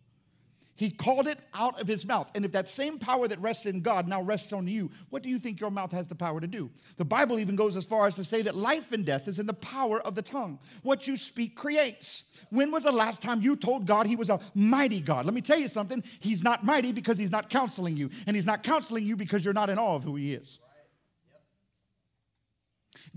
[0.77, 2.31] He called it out of his mouth.
[2.35, 5.29] And if that same power that rests in God now rests on you, what do
[5.29, 6.69] you think your mouth has the power to do?
[6.97, 9.47] The Bible even goes as far as to say that life and death is in
[9.47, 10.59] the power of the tongue.
[10.83, 12.25] What you speak creates.
[12.51, 15.27] When was the last time you told God he was a mighty God?
[15.27, 16.03] Let me tell you something.
[16.19, 19.55] He's not mighty because he's not counseling you, and he's not counseling you because you're
[19.55, 20.59] not in awe of who he is.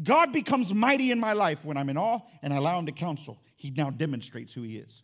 [0.03, 2.91] God becomes mighty in my life when I'm in awe and I allow him to
[2.91, 3.41] counsel.
[3.55, 5.01] He now demonstrates who he is.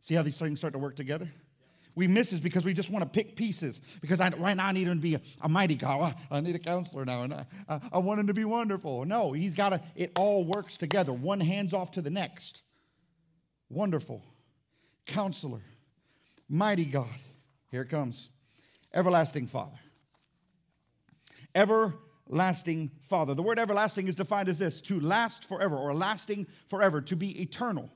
[0.00, 1.28] See how these things start to work together?
[1.98, 3.80] We miss is because we just want to pick pieces.
[4.00, 6.14] Because I, right now I need him to be a, a mighty God.
[6.30, 7.44] I, I, need a counselor now, and I,
[7.92, 9.04] I want him to be wonderful.
[9.04, 11.12] No, he's got to, it all works together.
[11.12, 12.62] One hands off to the next.
[13.68, 14.22] Wonderful,
[15.06, 15.60] counselor,
[16.48, 17.08] mighty God.
[17.68, 18.28] Here it comes.
[18.94, 19.78] Everlasting Father.
[21.52, 23.34] Everlasting Father.
[23.34, 27.42] The word everlasting is defined as this to last forever or lasting forever, to be
[27.42, 27.90] eternal.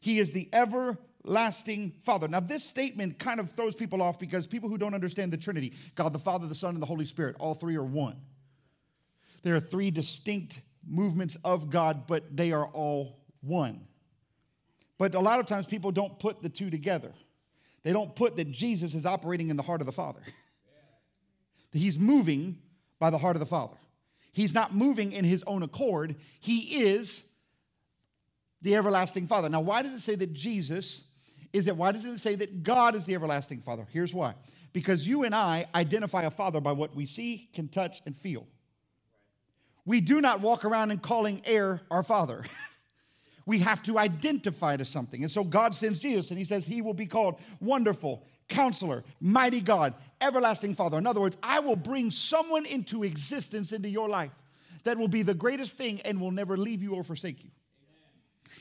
[0.00, 2.28] He is the ever lasting Father.
[2.28, 5.74] Now, this statement kind of throws people off because people who don't understand the Trinity
[5.94, 8.16] God the Father, the Son, and the Holy Spirit all three are one.
[9.42, 13.86] There are three distinct movements of God, but they are all one.
[14.98, 17.12] But a lot of times people don't put the two together.
[17.82, 20.20] They don't put that Jesus is operating in the heart of the Father.
[21.72, 22.58] He's moving
[22.98, 23.76] by the heart of the Father.
[24.32, 26.16] He's not moving in his own accord.
[26.40, 27.22] He is
[28.62, 29.48] the everlasting Father.
[29.48, 31.06] Now, why does it say that Jesus
[31.56, 33.86] is that why does it say that God is the everlasting Father?
[33.90, 34.34] Here's why.
[34.72, 38.46] Because you and I identify a father by what we see, can touch, and feel.
[39.86, 42.44] We do not walk around and calling air our father.
[43.46, 45.22] we have to identify to something.
[45.22, 49.62] And so God sends Jesus and he says he will be called wonderful, counselor, mighty
[49.62, 50.98] God, everlasting Father.
[50.98, 54.42] In other words, I will bring someone into existence into your life
[54.84, 57.50] that will be the greatest thing and will never leave you or forsake you.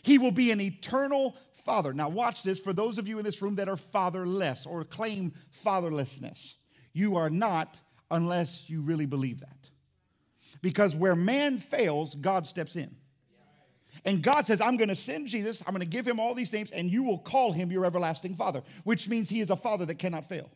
[0.03, 1.93] He will be an eternal father.
[1.93, 5.33] Now, watch this for those of you in this room that are fatherless or claim
[5.63, 6.53] fatherlessness.
[6.93, 7.79] You are not
[8.11, 9.57] unless you really believe that.
[10.61, 12.95] Because where man fails, God steps in.
[14.05, 16.53] And God says, I'm going to send Jesus, I'm going to give him all these
[16.53, 19.85] names, and you will call him your everlasting father, which means he is a father
[19.87, 20.51] that cannot fail.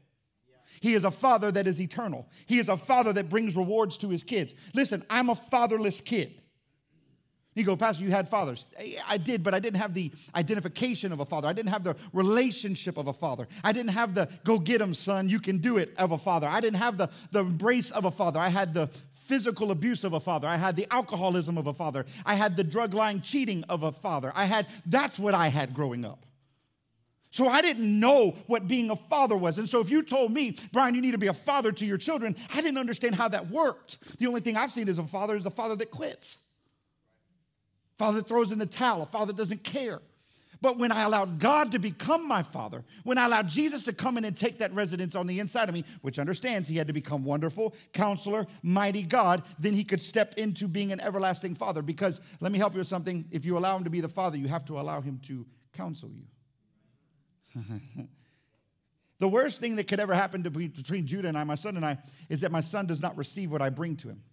[0.81, 2.29] He is a father that is eternal.
[2.45, 4.53] He is a father that brings rewards to his kids.
[4.75, 6.43] Listen, I'm a fatherless kid.
[7.55, 8.67] You go, Pastor, you had fathers.
[9.07, 11.47] I did, but I didn't have the identification of a father.
[11.47, 13.47] I didn't have the relationship of a father.
[13.63, 16.47] I didn't have the go get him, son, you can do it of a father.
[16.47, 18.39] I didn't have the, the embrace of a father.
[18.39, 18.87] I had the
[19.29, 20.47] physical abuse of a father.
[20.47, 22.05] I had the alcoholism of a father.
[22.25, 24.31] I had the drug lying cheating of a father.
[24.35, 26.25] I had, that's what I had growing up.
[27.31, 29.59] So I didn't know what being a father was.
[29.59, 31.97] And so if you told me, Brian, you need to be a father to your
[31.97, 34.17] children, I didn't understand how that worked.
[34.17, 36.37] The only thing I've seen as a father is a father that quits.
[37.99, 39.99] Father throws in the towel, a father doesn't care.
[40.61, 44.17] But when I allowed God to become my father, when I allowed Jesus to come
[44.17, 46.93] in and take that residence on the inside of me, which understands he had to
[46.93, 51.81] become wonderful, counselor, mighty God, then he could step into being an everlasting father.
[51.81, 53.25] Because let me help you with something.
[53.31, 56.09] If you allow him to be the father, you have to allow him to counsel
[56.09, 56.23] you.
[59.19, 61.85] the worst thing that could ever happen be, between Judah and I, my son and
[61.85, 61.97] I,
[62.27, 64.23] is that my son does not receive what I bring to him.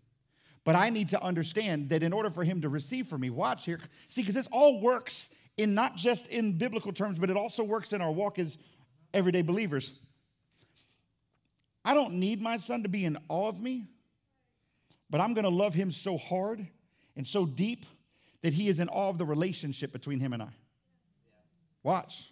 [0.67, 3.65] But I need to understand that in order for him to receive from me, watch
[3.65, 7.63] here, see, because this all works in not just in biblical terms, but it also
[7.63, 8.59] works in our walk as
[9.15, 9.93] everyday believers.
[11.85, 13.87] I don't need my son to be in awe of me,
[15.09, 16.67] but I'm going to love him so hard
[17.17, 17.87] and so deep
[18.43, 20.51] that he is in awe of the relationship between him and I.
[21.85, 22.25] Watch.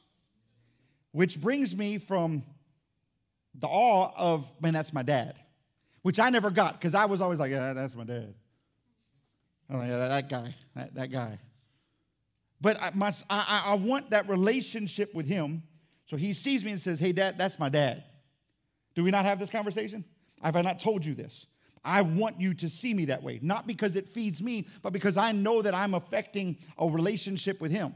[1.12, 2.42] Which brings me from
[3.54, 5.36] the awe of, man, that's my dad,
[6.04, 8.34] which I never got because I was always like, yeah, that's my dad.
[9.70, 11.38] Oh, yeah, that guy, that, that guy.
[12.60, 12.92] But I,
[13.30, 15.62] I, I want that relationship with him.
[16.04, 18.04] So he sees me and says, Hey, dad, that's my dad.
[18.94, 20.04] Do we not have this conversation?
[20.42, 21.46] Have I not told you this?
[21.82, 25.16] I want you to see me that way, not because it feeds me, but because
[25.16, 27.94] I know that I'm affecting a relationship with him.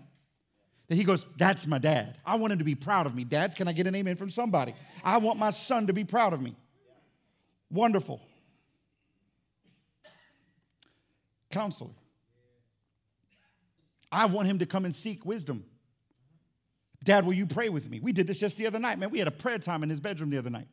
[0.88, 2.16] That he goes, That's my dad.
[2.24, 3.24] I want him to be proud of me.
[3.24, 4.74] Dads, can I get an amen from somebody?
[5.04, 6.56] I want my son to be proud of me.
[7.70, 8.20] Wonderful.
[11.50, 11.90] Counselor.
[14.10, 15.64] I want him to come and seek wisdom.
[17.04, 18.00] Dad, will you pray with me?
[18.00, 19.10] We did this just the other night, man.
[19.10, 20.68] We had a prayer time in his bedroom the other night.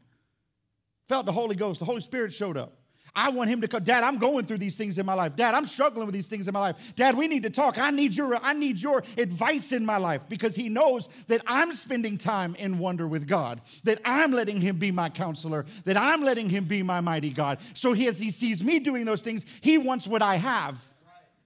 [1.08, 2.78] Felt the Holy Ghost, the Holy Spirit showed up.
[3.16, 3.84] I want him to come.
[3.84, 5.36] Dad, I'm going through these things in my life.
[5.36, 6.76] Dad, I'm struggling with these things in my life.
[6.95, 7.78] Dad, we need to talk.
[7.78, 11.74] I need your I need your advice in my life because he knows that I'm
[11.74, 13.61] spending time in wonder with God.
[13.86, 15.66] That I'm letting him be my counselor.
[15.86, 17.59] That I'm letting him be my mighty God.
[17.74, 20.78] So he as he sees me doing those things, he wants what I have,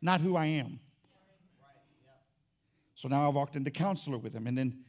[0.01, 0.79] not who I am.
[2.95, 4.79] So now I've walked into counselor with him, and then,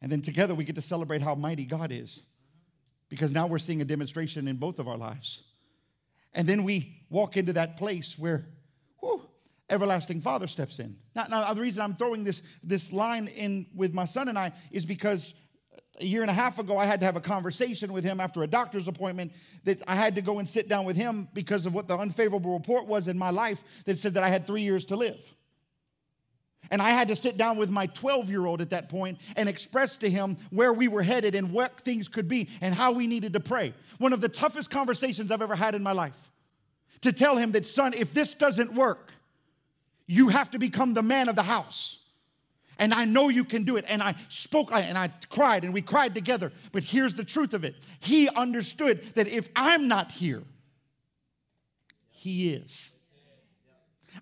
[0.00, 2.22] and then together we get to celebrate how mighty God is.
[3.10, 5.42] Because now we're seeing a demonstration in both of our lives.
[6.34, 8.46] And then we walk into that place where,
[9.00, 9.22] whew,
[9.70, 10.96] everlasting Father steps in.
[11.14, 14.52] Now, now, the reason I'm throwing this, this line in with my son and I
[14.70, 15.34] is because
[16.00, 18.42] a year and a half ago, I had to have a conversation with him after
[18.42, 19.32] a doctor's appointment
[19.64, 22.52] that I had to go and sit down with him because of what the unfavorable
[22.52, 25.34] report was in my life that said that I had three years to live.
[26.70, 29.48] And I had to sit down with my 12 year old at that point and
[29.48, 33.06] express to him where we were headed and what things could be and how we
[33.06, 33.72] needed to pray.
[33.98, 36.30] One of the toughest conversations I've ever had in my life.
[37.02, 39.12] To tell him that, son, if this doesn't work,
[40.06, 42.02] you have to become the man of the house.
[42.78, 43.84] And I know you can do it.
[43.88, 46.52] And I spoke and I cried and we cried together.
[46.72, 50.42] But here's the truth of it He understood that if I'm not here,
[52.10, 52.92] He is.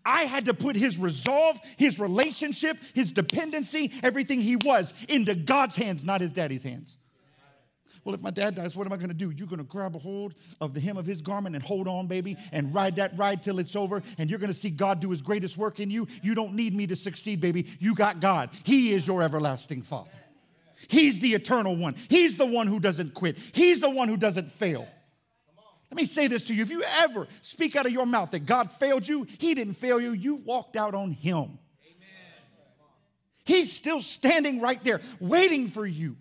[0.05, 5.77] I had to put his resolve, his relationship, his dependency, everything he was into God's
[5.77, 6.97] hands, not his daddy's hands.
[8.07, 9.33] Well, if my dad dies, what am I going to do?
[9.33, 12.07] You're going to grab a hold of the hem of his garment and hold on,
[12.07, 14.01] baby, and ride that ride till it's over.
[14.17, 16.07] And you're going to see God do his greatest work in you.
[16.23, 17.67] You don't need me to succeed, baby.
[17.81, 18.51] You got God.
[18.63, 20.11] He is your everlasting Father.
[20.87, 21.97] He's the eternal one.
[22.09, 23.39] He's the one who doesn't quit.
[23.39, 24.87] He's the one who doesn't fail.
[25.91, 26.63] Let me say this to you.
[26.63, 30.01] If you ever speak out of your mouth that God failed you, He didn't fail
[30.01, 30.13] you.
[30.13, 31.37] You walked out on Him.
[31.37, 31.59] Amen.
[33.45, 36.17] He's still standing right there, waiting for you.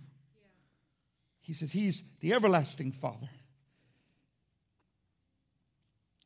[1.42, 3.30] He says He's the everlasting Father.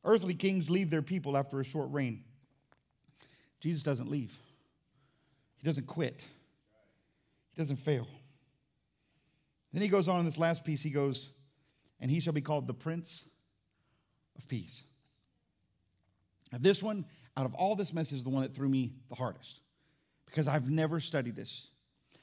[0.04, 2.24] Earthly kings leave their people after a short reign.
[3.62, 4.38] Jesus doesn't leave,
[5.58, 6.28] He doesn't quit,
[7.54, 8.08] He doesn't fail.
[9.72, 11.30] Then he goes on in this last piece, he goes,
[12.00, 13.28] and he shall be called the Prince
[14.40, 14.84] of Peace.
[16.52, 17.06] Now, this one,
[17.38, 19.62] out of all this message, is the one that threw me the hardest.
[20.30, 21.70] because I've never studied this.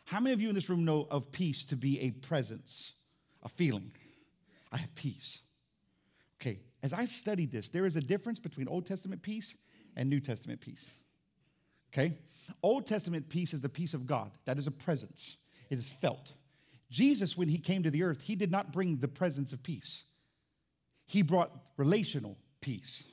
[0.04, 2.94] How many of you in this room know of peace to be a presence,
[3.42, 3.90] a feeling?
[4.72, 5.42] I have peace.
[6.40, 9.56] Okay, as I studied this, there is a difference between Old Testament peace
[9.96, 10.94] and New Testament peace.
[11.92, 12.16] Okay?
[12.62, 15.38] Old Testament peace is the peace of God, that is a presence,
[15.70, 16.32] it is felt.
[16.90, 20.04] Jesus, when he came to the earth, he did not bring the presence of peace,
[21.06, 23.04] he brought relational peace.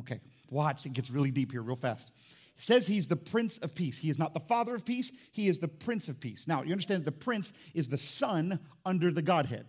[0.00, 2.10] Okay, watch, it gets really deep here, real fast.
[2.56, 3.98] He says he's the Prince of Peace.
[3.98, 6.46] He is not the Father of Peace, he is the Prince of Peace.
[6.46, 9.66] Now, you understand the Prince is the Son under the Godhead.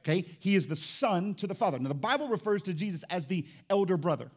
[0.00, 1.78] Okay, he is the Son to the Father.
[1.78, 4.30] Now, the Bible refers to Jesus as the elder brother.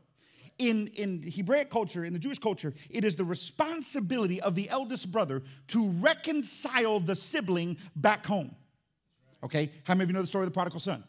[0.57, 5.11] In, in Hebraic culture, in the Jewish culture, it is the responsibility of the eldest
[5.11, 8.55] brother to reconcile the sibling back home.
[9.43, 11.03] Okay, how many of you know the story of the prodigal son?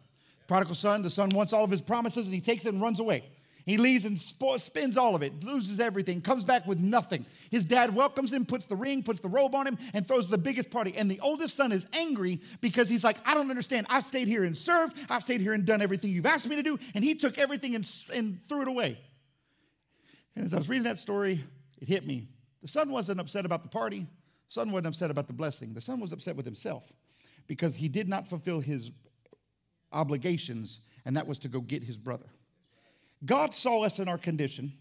[0.51, 2.99] Prodigal son, the son wants all of his promises and he takes it and runs
[2.99, 3.23] away.
[3.67, 7.25] He leaves and spends all of it, loses everything, comes back with nothing.
[7.53, 10.39] His dad welcomes him, puts the ring, puts the robe on him, and throws the
[10.39, 10.93] biggest party.
[10.97, 13.87] And the oldest son is angry because he's like, I don't understand.
[13.89, 16.65] I've stayed here and served, I've stayed here and done everything you've asked me to
[16.65, 16.81] do.
[16.97, 18.99] And he took everything and, and threw it away.
[20.35, 21.45] And as I was reading that story,
[21.81, 22.27] it hit me.
[22.61, 24.07] The son wasn't upset about the party, the
[24.49, 25.75] son wasn't upset about the blessing.
[25.75, 26.93] The son was upset with himself
[27.47, 28.91] because he did not fulfill his
[29.93, 32.27] obligations, and that was to go get his brother.
[33.25, 34.73] God saw us in our condition.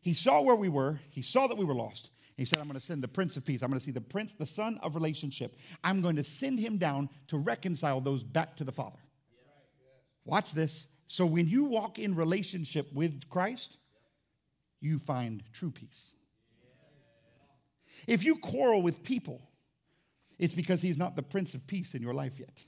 [0.00, 1.00] He saw where we were.
[1.10, 2.10] He saw that we were lost.
[2.36, 3.62] He said, I'm going to send the Prince of Peace.
[3.62, 5.56] I'm going to see the Prince, the Son of relationship.
[5.84, 8.98] I'm going to send him down to reconcile those back to the Father.
[10.24, 10.88] Watch this.
[11.06, 13.76] So when you walk in relationship with Christ,
[14.80, 16.12] you find true peace.
[18.06, 19.40] If you quarrel with people,
[20.38, 22.64] it's because he's not the Prince of Peace in your life yet.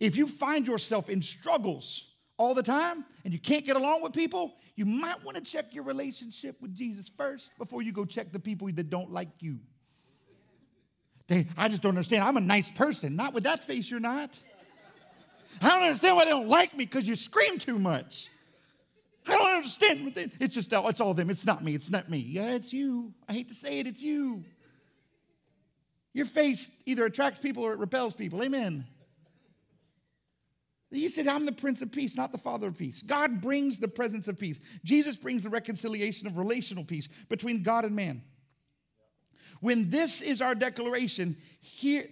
[0.00, 4.12] If you find yourself in struggles, all the time and you can't get along with
[4.12, 8.32] people, you might want to check your relationship with Jesus first before you go check
[8.32, 9.58] the people that don't like you.
[11.26, 12.24] They, I just don't understand.
[12.24, 13.16] I'm a nice person.
[13.16, 14.30] Not with that face, you're not.
[15.62, 18.28] I don't understand why they don't like me because you scream too much.
[19.26, 20.32] I don't understand.
[20.38, 21.30] It's just all, it's all them.
[21.30, 21.74] It's not me.
[21.74, 22.18] It's not me.
[22.18, 23.14] Yeah, it's you.
[23.26, 23.86] I hate to say it.
[23.86, 24.44] It's you.
[26.12, 28.42] Your face either attracts people or it repels people.
[28.42, 28.84] Amen.
[30.94, 33.02] He said, I'm the Prince of Peace, not the Father of Peace.
[33.02, 34.60] God brings the presence of peace.
[34.84, 38.22] Jesus brings the reconciliation of relational peace between God and man.
[39.60, 42.04] When this is our declaration, here,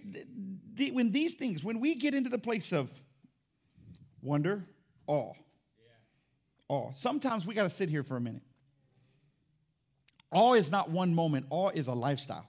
[0.73, 2.91] the, when these things, when we get into the place of
[4.21, 4.65] wonder,
[5.07, 5.33] awe,
[6.67, 8.41] awe, sometimes we got to sit here for a minute.
[10.31, 12.47] Awe is not one moment, awe is a lifestyle.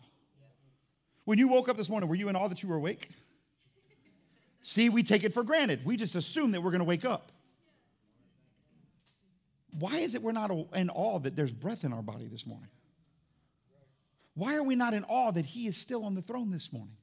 [1.26, 3.10] When you woke up this morning, were you in awe that you were awake?
[4.66, 5.84] See, we take it for granted.
[5.84, 7.32] We just assume that we're going to wake up.
[9.78, 12.70] Why is it we're not in awe that there's breath in our body this morning?
[14.32, 16.96] Why are we not in awe that He is still on the throne this morning?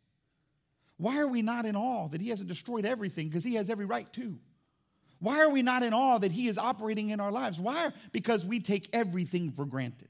[0.97, 3.85] Why are we not in awe that He hasn't destroyed everything because He has every
[3.85, 4.39] right to?
[5.19, 7.59] Why are we not in awe that He is operating in our lives?
[7.59, 7.91] Why?
[8.11, 10.09] Because we take everything for granted.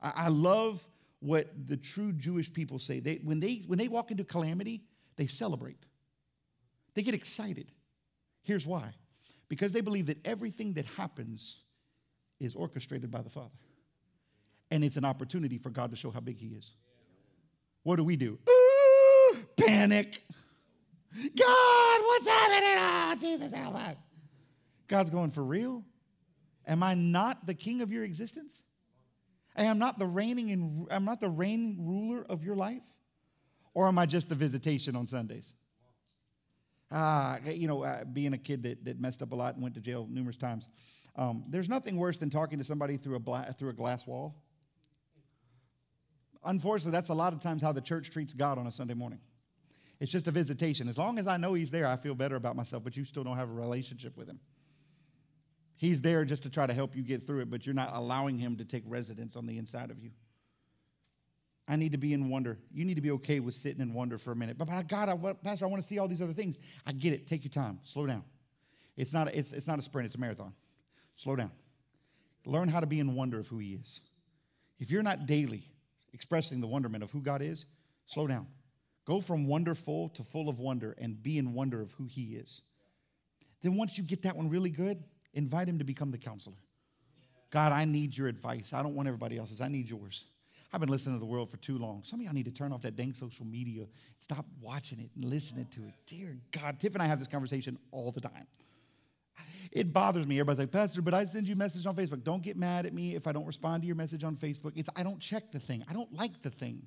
[0.00, 0.86] I, love
[1.18, 3.00] what the true Jewish people say.
[3.00, 4.84] They, when, they, when they walk into calamity,
[5.16, 5.86] they celebrate.
[6.94, 7.70] They get excited.
[8.42, 8.94] Here's why
[9.48, 11.60] because they believe that everything that happens
[12.40, 13.54] is orchestrated by the Father.
[14.70, 16.72] And it's an opportunity for God to show how big He is.
[17.82, 18.38] What do we do?
[18.48, 20.22] Ooh, panic.
[21.14, 22.74] God, what's happening?
[22.76, 23.96] Oh, Jesus, help us.
[24.88, 25.84] God's going, for real?
[26.66, 28.62] Am I not the king of your existence?
[29.56, 32.82] I am not the reigning and I'm not the reigning ruler of your life?
[33.74, 35.52] Or am I just the visitation on Sundays?
[36.96, 39.74] Ah, you know, uh, being a kid that, that messed up a lot and went
[39.74, 40.68] to jail numerous times.
[41.16, 44.36] Um, there's nothing worse than talking to somebody through a, bla- through a glass wall.
[46.44, 49.18] Unfortunately, that's a lot of times how the church treats God on a Sunday morning.
[49.98, 50.88] It's just a visitation.
[50.88, 53.24] As long as I know He's there, I feel better about myself, but you still
[53.24, 54.38] don't have a relationship with Him.
[55.76, 58.38] He's there just to try to help you get through it, but you're not allowing
[58.38, 60.10] Him to take residence on the inside of you.
[61.66, 62.58] I need to be in wonder.
[62.72, 64.58] You need to be okay with sitting in wonder for a minute.
[64.58, 66.58] But, but God, I, Pastor, I want to see all these other things.
[66.86, 67.26] I get it.
[67.26, 67.80] Take your time.
[67.84, 68.22] Slow down.
[68.96, 70.52] It's not, a, it's, it's not a sprint, it's a marathon.
[71.10, 71.50] Slow down.
[72.44, 74.00] Learn how to be in wonder of who He is.
[74.78, 75.64] If you're not daily
[76.12, 77.66] expressing the wonderment of who God is,
[78.06, 78.46] slow down.
[79.04, 82.62] Go from wonderful to full of wonder and be in wonder of who He is.
[83.62, 85.02] Then, once you get that one really good,
[85.32, 86.56] invite Him to become the counselor.
[87.50, 88.72] God, I need your advice.
[88.72, 90.26] I don't want everybody else's, I need yours.
[90.74, 92.02] I've been listening to the world for too long.
[92.02, 93.86] Some of y'all need to turn off that dang social media.
[94.18, 95.94] Stop watching it and listening to it.
[96.04, 98.48] Dear God, Tiff and I have this conversation all the time.
[99.70, 100.40] It bothers me.
[100.40, 102.24] Everybody's like, Pastor, but I send you a message on Facebook.
[102.24, 104.72] Don't get mad at me if I don't respond to your message on Facebook.
[104.74, 105.84] It's I don't check the thing.
[105.88, 106.82] I don't like the thing.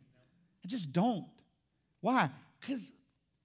[0.66, 1.26] I just don't.
[2.02, 2.30] Why?
[2.60, 2.92] Because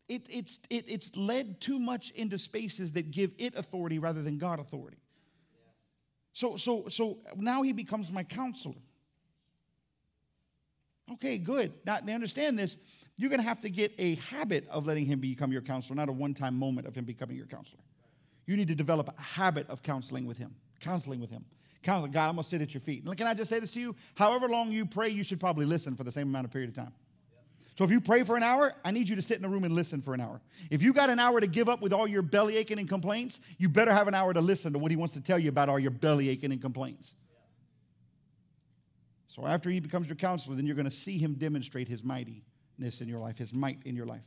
[0.08, 4.38] it, it's, it, it's led too much into spaces that give it authority rather than
[4.38, 4.98] God authority.
[6.32, 8.74] So, so, so now he becomes my counselor.
[11.10, 11.72] Okay, good.
[11.84, 12.76] Now, they understand this.
[13.16, 16.08] You're going to have to get a habit of letting him become your counselor, not
[16.08, 17.82] a one time moment of him becoming your counselor.
[18.46, 21.44] You need to develop a habit of counseling with him, counseling with him.
[21.82, 23.04] Counseling, God, I'm going to sit at your feet.
[23.04, 23.96] And can I just say this to you?
[24.14, 26.76] However long you pray, you should probably listen for the same amount of period of
[26.76, 26.92] time.
[27.76, 29.64] So if you pray for an hour, I need you to sit in a room
[29.64, 30.40] and listen for an hour.
[30.70, 33.40] If you got an hour to give up with all your belly aching and complaints,
[33.58, 35.68] you better have an hour to listen to what he wants to tell you about
[35.68, 37.14] all your belly aching and complaints.
[39.32, 43.00] So after he becomes your counselor, then you're going to see him demonstrate his mightiness
[43.00, 44.26] in your life, his might in your life.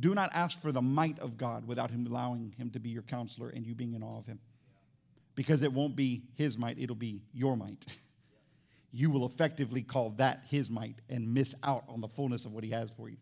[0.00, 3.02] Do not ask for the might of God without him allowing him to be your
[3.02, 4.38] counselor and you being in awe of him.
[5.34, 7.84] Because it won't be his might, it'll be your might.
[8.92, 12.64] you will effectively call that his might and miss out on the fullness of what
[12.64, 13.18] he has for you.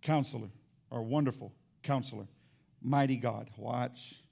[0.00, 0.48] Counselor,
[0.88, 1.52] or wonderful
[1.82, 2.26] counselor,
[2.80, 4.22] mighty God, watch,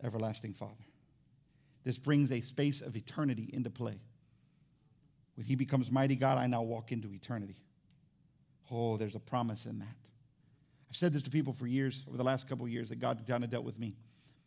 [0.00, 0.84] everlasting Father.
[1.84, 4.00] This brings a space of eternity into play.
[5.34, 7.56] When he becomes mighty God, I now walk into eternity.
[8.70, 9.86] Oh, there's a promise in that.
[10.90, 13.22] I've said this to people for years, over the last couple of years, that God
[13.26, 13.96] kind of dealt with me.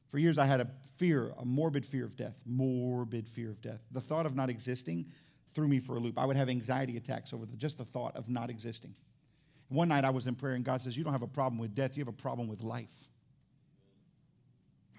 [0.10, 0.68] For years, I had a
[0.98, 3.82] fear, a morbid fear of death, morbid fear of death.
[3.92, 5.08] The thought of not existing
[5.54, 6.20] threw me for a loop.
[6.20, 8.94] I would have anxiety attacks over the, just the thought of not existing.
[9.70, 11.74] One night I was in prayer, and God says, You don't have a problem with
[11.74, 13.10] death, you have a problem with life.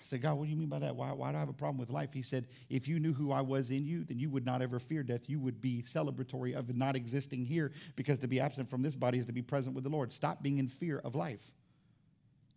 [0.04, 0.94] I said, God, what do you mean by that?
[0.94, 2.12] Why, why do I have a problem with life?
[2.12, 4.78] He said, If you knew who I was in you, then you would not ever
[4.78, 5.30] fear death.
[5.30, 9.18] You would be celebratory of not existing here because to be absent from this body
[9.18, 10.12] is to be present with the Lord.
[10.12, 11.50] Stop being in fear of life.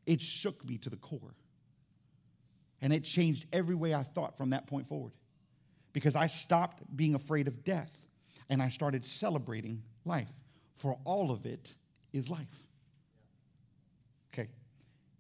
[0.06, 1.36] It shook me to the core.
[2.82, 5.14] And it changed every way I thought from that point forward
[5.94, 7.94] because I stopped being afraid of death
[8.50, 10.32] and I started celebrating life.
[10.76, 11.74] For all of it
[12.12, 12.64] is life.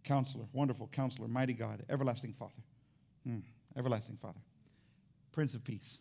[0.07, 2.63] Counselor, wonderful counselor, mighty God, everlasting Father.
[3.27, 3.43] Mm,
[3.75, 4.39] everlasting Father.
[5.33, 5.97] Prince of Peace.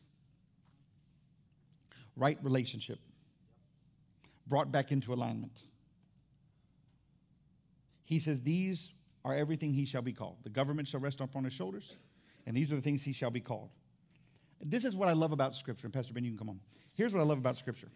[2.14, 3.00] Right relationship.
[4.46, 5.60] Brought back into alignment.
[8.04, 8.92] He says, These
[9.24, 10.36] are everything he shall be called.
[10.44, 11.96] The government shall rest upon his shoulders,
[12.46, 13.70] and these are the things he shall be called.
[14.60, 15.88] This is what I love about Scripture.
[15.88, 16.60] And Pastor Ben, you can come on.
[16.94, 17.88] Here's what I love about Scripture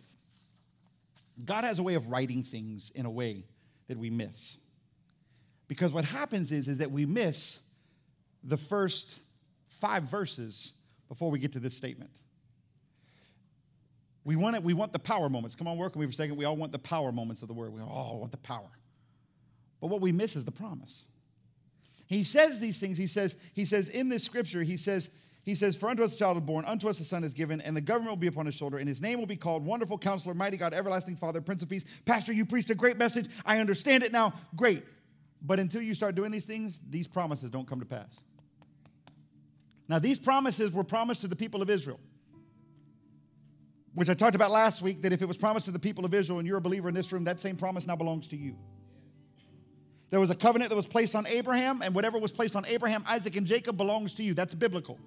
[1.45, 3.45] God has a way of writing things in a way
[3.87, 4.57] that we miss.
[5.71, 7.61] Because what happens is, is that we miss
[8.43, 9.21] the first
[9.69, 10.73] five verses
[11.09, 12.11] before we get to this statement.
[14.25, 15.55] We want it, we want the power moments.
[15.55, 16.37] Come on, work with me for a second.
[16.37, 17.73] We all want the power moments of the word.
[17.73, 18.69] We all want the power.
[19.81, 21.05] But what we miss is the promise.
[22.09, 22.99] He says these things.
[22.99, 25.09] He says, he says in this scripture, he says,
[25.45, 27.61] he says, For unto us a child is born, unto us a son is given,
[27.61, 29.99] and the government will be upon his shoulder, and his name will be called Wonderful
[29.99, 31.85] Counselor, Mighty God, Everlasting Father, Prince of Peace.
[32.07, 33.29] Pastor, you preached a great message.
[33.47, 34.35] I understand it now.
[34.57, 34.83] Great.
[35.43, 38.19] But until you start doing these things, these promises don't come to pass.
[39.89, 41.99] Now, these promises were promised to the people of Israel,
[43.95, 46.15] which I talked about last week that if it was promised to the people of
[46.15, 48.57] Israel and you're a believer in this room, that same promise now belongs to you.
[50.11, 53.05] There was a covenant that was placed on Abraham, and whatever was placed on Abraham,
[53.09, 54.35] Isaac, and Jacob belongs to you.
[54.35, 54.99] That's biblical.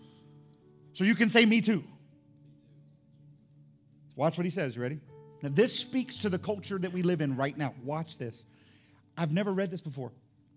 [0.93, 1.83] So you can say, Me too.
[4.15, 4.75] Watch what he says.
[4.75, 4.99] You ready?
[5.41, 7.73] Now, this speaks to the culture that we live in right now.
[7.83, 8.45] Watch this.
[9.17, 10.11] I've never read this before.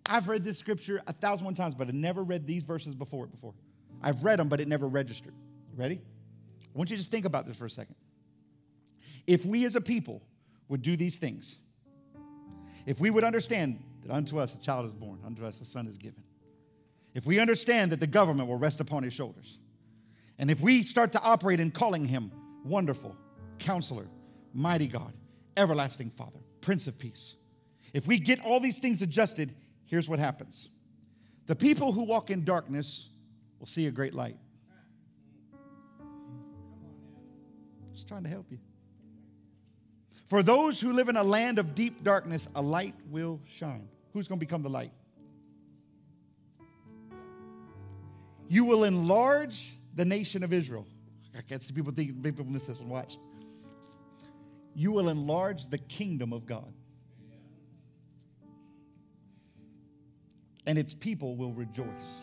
[0.08, 3.26] I've read this scripture a thousand one times, but I've never read these verses before
[3.26, 3.54] before.
[4.02, 5.34] I've read them, but it never registered.
[5.74, 5.96] Ready?
[5.96, 7.96] I want you to just think about this for a second.
[9.26, 10.22] If we as a people
[10.68, 11.58] would do these things,
[12.84, 15.88] if we would understand that unto us a child is born, unto us a son
[15.88, 16.22] is given.
[17.14, 19.58] If we understand that the government will rest upon his shoulders,
[20.38, 22.30] and if we start to operate in calling him
[22.64, 23.16] wonderful,
[23.58, 24.06] counselor,
[24.52, 25.12] mighty God,
[25.56, 27.34] everlasting Father, Prince of Peace,
[27.94, 29.54] if we get all these things adjusted,
[29.86, 30.68] here's what happens
[31.46, 33.08] the people who walk in darkness
[33.58, 34.36] will see a great light.
[37.94, 38.58] Just trying to help you.
[40.26, 43.88] For those who live in a land of deep darkness, a light will shine.
[44.12, 44.92] Who's going to become the light?
[48.48, 50.86] You will enlarge the nation of Israel.
[51.36, 52.88] I can't see people think people miss this one.
[52.88, 53.18] Watch.
[54.74, 56.72] You will enlarge the kingdom of God.
[60.66, 62.16] And its people will rejoice.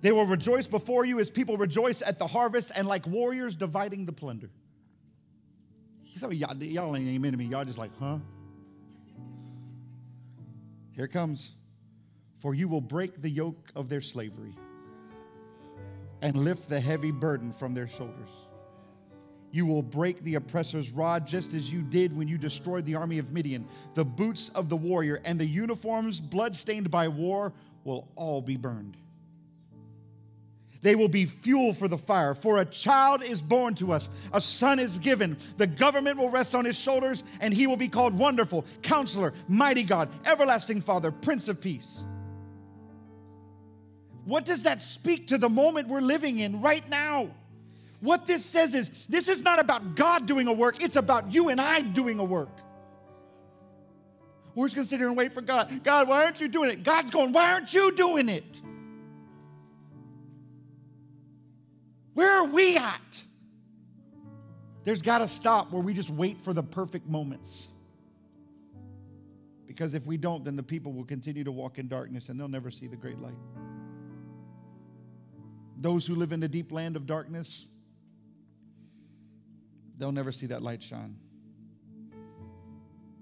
[0.00, 4.04] They will rejoice before you as people rejoice at the harvest and like warriors dividing
[4.06, 4.50] the plunder.
[6.16, 7.46] Some of y'all, y'all ain't amen to me.
[7.46, 8.18] Y'all just like, huh?
[10.92, 11.52] Here comes.
[12.38, 14.54] For you will break the yoke of their slavery
[16.22, 18.47] and lift the heavy burden from their shoulders.
[19.50, 23.18] You will break the oppressor's rod just as you did when you destroyed the army
[23.18, 23.66] of Midian.
[23.94, 27.52] The boots of the warrior and the uniforms bloodstained by war
[27.84, 28.96] will all be burned.
[30.80, 32.34] They will be fuel for the fire.
[32.34, 35.36] For a child is born to us, a son is given.
[35.56, 39.82] The government will rest on his shoulders, and he will be called Wonderful, Counselor, Mighty
[39.82, 42.04] God, Everlasting Father, Prince of Peace.
[44.24, 47.30] What does that speak to the moment we're living in right now?
[48.00, 51.48] What this says is this is not about God doing a work, it's about you
[51.48, 52.60] and I doing a work.
[54.54, 55.82] We're just gonna sit here and wait for God.
[55.84, 56.82] God, why aren't you doing it?
[56.82, 58.60] God's going, why aren't you doing it?
[62.14, 63.22] Where are we at?
[64.82, 67.68] There's got to stop where we just wait for the perfect moments.
[69.66, 72.48] Because if we don't, then the people will continue to walk in darkness and they'll
[72.48, 73.36] never see the great light.
[75.76, 77.66] Those who live in the deep land of darkness,
[79.98, 81.16] they'll never see that light shine.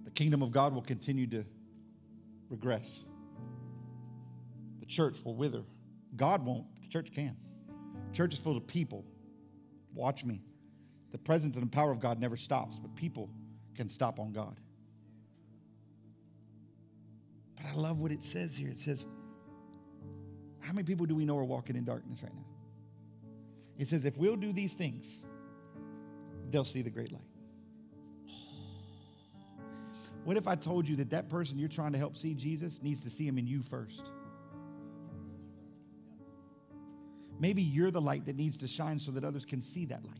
[0.04, 1.44] The kingdom of God will continue to
[2.48, 3.04] regress.
[4.80, 5.64] The church will wither.
[6.16, 7.36] God won't, the church can.
[8.12, 9.04] Church is full of people.
[9.94, 10.42] Watch me.
[11.12, 13.30] The presence and the power of God never stops, but people
[13.74, 14.56] can stop on God.
[17.56, 18.68] But I love what it says here.
[18.68, 19.06] It says,
[20.60, 22.44] How many people do we know are walking in darkness right now?
[23.78, 25.22] It says, If we'll do these things,
[26.50, 27.22] they'll see the great light.
[30.24, 33.00] What if I told you that that person you're trying to help see Jesus needs
[33.02, 34.10] to see him in you first?
[37.38, 40.18] Maybe you're the light that needs to shine so that others can see that light.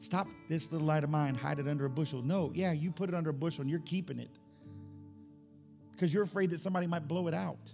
[0.00, 2.22] Stop this little light of mine, hide it under a bushel.
[2.22, 4.30] No, yeah, you put it under a bushel and you're keeping it
[5.92, 7.72] because you're afraid that somebody might blow it out.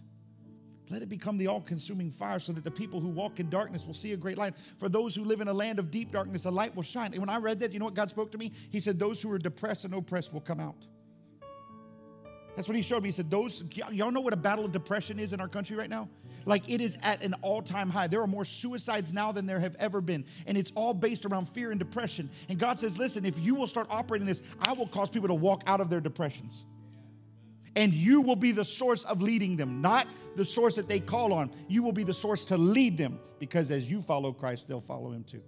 [0.88, 3.86] Let it become the all consuming fire so that the people who walk in darkness
[3.86, 4.54] will see a great light.
[4.78, 7.12] For those who live in a land of deep darkness, a light will shine.
[7.12, 8.52] And when I read that, you know what God spoke to me?
[8.70, 10.86] He said, Those who are depressed and oppressed will come out.
[12.54, 13.08] That's what he showed me.
[13.08, 15.90] He said, Those, y'all know what a battle of depression is in our country right
[15.90, 16.08] now?
[16.46, 18.06] Like it is at an all time high.
[18.06, 20.24] There are more suicides now than there have ever been.
[20.46, 22.30] And it's all based around fear and depression.
[22.48, 25.34] And God says, Listen, if you will start operating this, I will cause people to
[25.34, 26.64] walk out of their depressions.
[27.74, 30.06] And you will be the source of leading them, not
[30.36, 31.50] the source that they call on.
[31.68, 35.12] You will be the source to lead them because as you follow Christ, they'll follow
[35.12, 35.42] him too.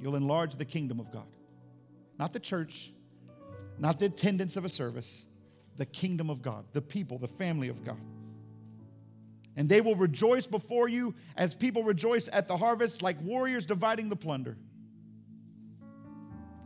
[0.00, 1.26] You'll enlarge the kingdom of God,
[2.18, 2.92] not the church,
[3.78, 5.24] not the attendance of a service,
[5.76, 8.00] the kingdom of God, the people, the family of God.
[9.56, 14.08] And they will rejoice before you as people rejoice at the harvest, like warriors dividing
[14.08, 14.56] the plunder.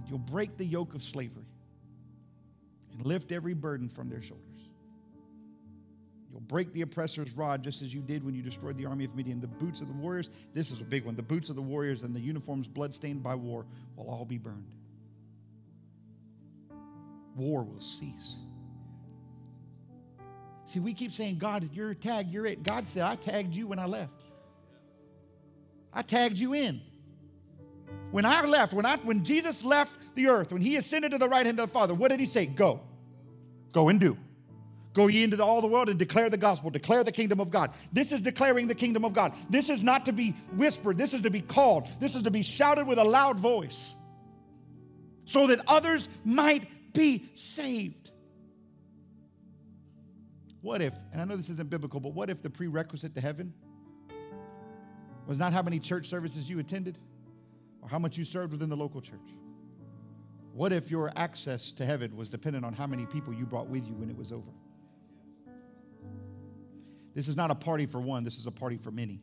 [0.08, 1.46] You'll break the yoke of slavery
[2.92, 4.55] and lift every burden from their shoulders.
[6.36, 9.16] You'll break the oppressor's rod just as you did when you destroyed the army of
[9.16, 9.40] Midian.
[9.40, 12.02] The boots of the warriors, this is a big one, the boots of the warriors
[12.02, 13.64] and the uniforms bloodstained by war
[13.96, 14.66] will all be burned.
[17.36, 18.36] War will cease.
[20.66, 22.62] See, we keep saying, God, you're tagged, you're it.
[22.62, 24.12] God said, I tagged you when I left.
[25.90, 26.82] I tagged you in.
[28.10, 31.30] When I left, when, I, when Jesus left the earth, when he ascended to the
[31.30, 32.44] right hand of the Father, what did he say?
[32.44, 32.82] Go.
[33.72, 34.18] Go and do.
[34.96, 37.70] Go ye into all the world and declare the gospel, declare the kingdom of God.
[37.92, 39.34] This is declaring the kingdom of God.
[39.50, 42.42] This is not to be whispered, this is to be called, this is to be
[42.42, 43.92] shouted with a loud voice
[45.26, 48.10] so that others might be saved.
[50.62, 53.52] What if, and I know this isn't biblical, but what if the prerequisite to heaven
[55.26, 56.96] was not how many church services you attended
[57.82, 59.28] or how much you served within the local church?
[60.54, 63.86] What if your access to heaven was dependent on how many people you brought with
[63.86, 64.52] you when it was over?
[67.16, 69.22] This is not a party for one, this is a party for many.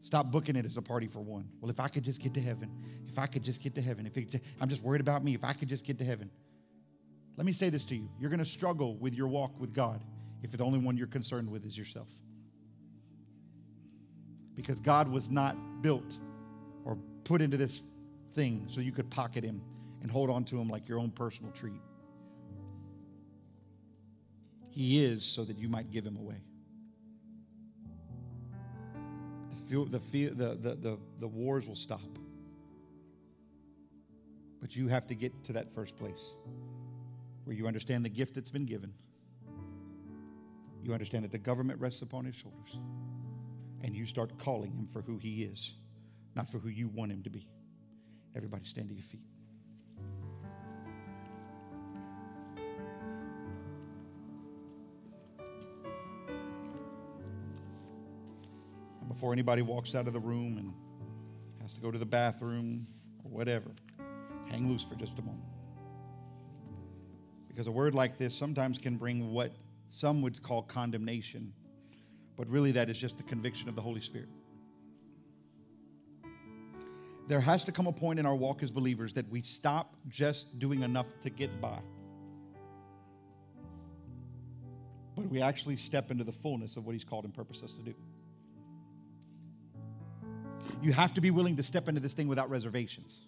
[0.00, 1.46] Stop booking it as a party for one.
[1.60, 2.70] Well, if I could just get to heaven,
[3.06, 5.44] if I could just get to heaven, if it, I'm just worried about me, if
[5.44, 6.30] I could just get to heaven.
[7.36, 10.02] Let me say this to you you're going to struggle with your walk with God
[10.42, 12.08] if the only one you're concerned with is yourself.
[14.54, 16.18] Because God was not built
[16.86, 17.82] or put into this
[18.32, 19.60] thing so you could pocket him
[20.00, 21.82] and hold on to him like your own personal treat.
[24.70, 26.42] He is so that you might give him away.
[29.68, 32.00] The, the, the, the, the wars will stop.
[34.60, 36.34] But you have to get to that first place
[37.44, 38.92] where you understand the gift that's been given.
[40.82, 42.78] You understand that the government rests upon his shoulders.
[43.82, 45.74] And you start calling him for who he is,
[46.34, 47.46] not for who you want him to be.
[48.36, 49.22] Everybody stand to your feet.
[59.20, 60.72] Before anybody walks out of the room and
[61.60, 62.86] has to go to the bathroom
[63.22, 63.70] or whatever.
[64.48, 65.44] Hang loose for just a moment.
[67.46, 69.52] Because a word like this sometimes can bring what
[69.90, 71.52] some would call condemnation,
[72.34, 74.30] but really that is just the conviction of the Holy Spirit.
[77.28, 80.58] There has to come a point in our walk as believers that we stop just
[80.58, 81.78] doing enough to get by.
[85.14, 87.82] But we actually step into the fullness of what He's called and purposed us to
[87.82, 87.94] do.
[90.82, 93.22] You have to be willing to step into this thing without reservations.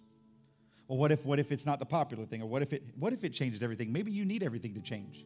[0.87, 2.41] Well, what if what if it's not the popular thing?
[2.41, 3.91] Or what if it what if it changes everything?
[3.91, 5.25] Maybe you need everything to change.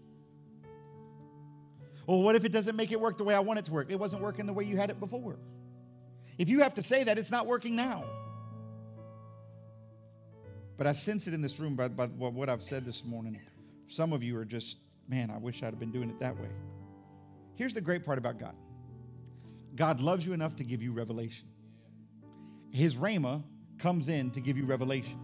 [2.05, 3.87] Well, what if it doesn't make it work the way I want it to work?
[3.89, 5.37] It wasn't working the way you had it before.
[6.37, 8.05] If you have to say that, it's not working now.
[10.77, 13.41] But I sense it in this room by, by what I've said this morning.
[13.87, 14.77] Some of you are just,
[15.09, 16.49] man, I wish I'd have been doing it that way.
[17.55, 18.55] Here's the great part about God
[19.75, 21.47] God loves you enough to give you revelation.
[22.71, 23.43] His Rhema
[23.77, 25.19] comes in to give you revelation.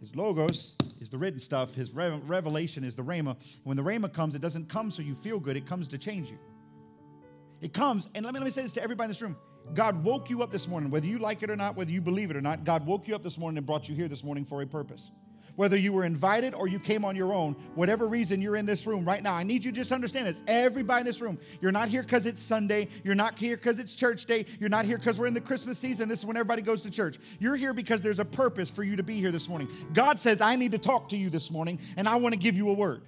[0.00, 1.74] His logos is the written stuff.
[1.74, 3.36] His re- revelation is the rhema.
[3.62, 5.56] When the rhema comes, it doesn't come so you feel good.
[5.56, 6.38] It comes to change you.
[7.62, 9.36] It comes, and let me, let me say this to everybody in this room.
[9.72, 12.30] God woke you up this morning, whether you like it or not, whether you believe
[12.30, 12.64] it or not.
[12.64, 15.10] God woke you up this morning and brought you here this morning for a purpose
[15.56, 18.86] whether you were invited or you came on your own, whatever reason you're in this
[18.86, 20.42] room right now, I need you to just understand this.
[20.46, 22.88] Everybody in this room, you're not here because it's Sunday.
[23.02, 24.46] You're not here because it's church day.
[24.58, 26.08] You're not here because we're in the Christmas season.
[26.08, 27.18] This is when everybody goes to church.
[27.38, 29.68] You're here because there's a purpose for you to be here this morning.
[29.92, 32.56] God says, I need to talk to you this morning, and I want to give
[32.56, 33.02] you a word.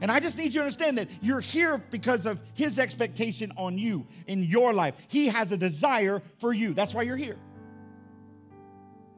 [0.00, 3.78] And I just need you to understand that you're here because of His expectation on
[3.78, 4.94] you in your life.
[5.08, 6.74] He has a desire for you.
[6.74, 7.38] That's why you're here.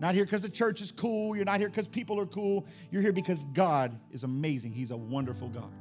[0.01, 1.35] Not here because the church is cool.
[1.35, 2.67] You're not here because people are cool.
[2.91, 4.73] You're here because God is amazing.
[4.73, 5.73] He's a wonderful God.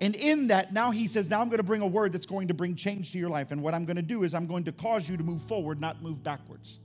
[0.00, 2.48] And in that, now he says, Now I'm going to bring a word that's going
[2.48, 3.52] to bring change to your life.
[3.52, 5.80] And what I'm going to do is I'm going to cause you to move forward,
[5.80, 6.80] not move backwards.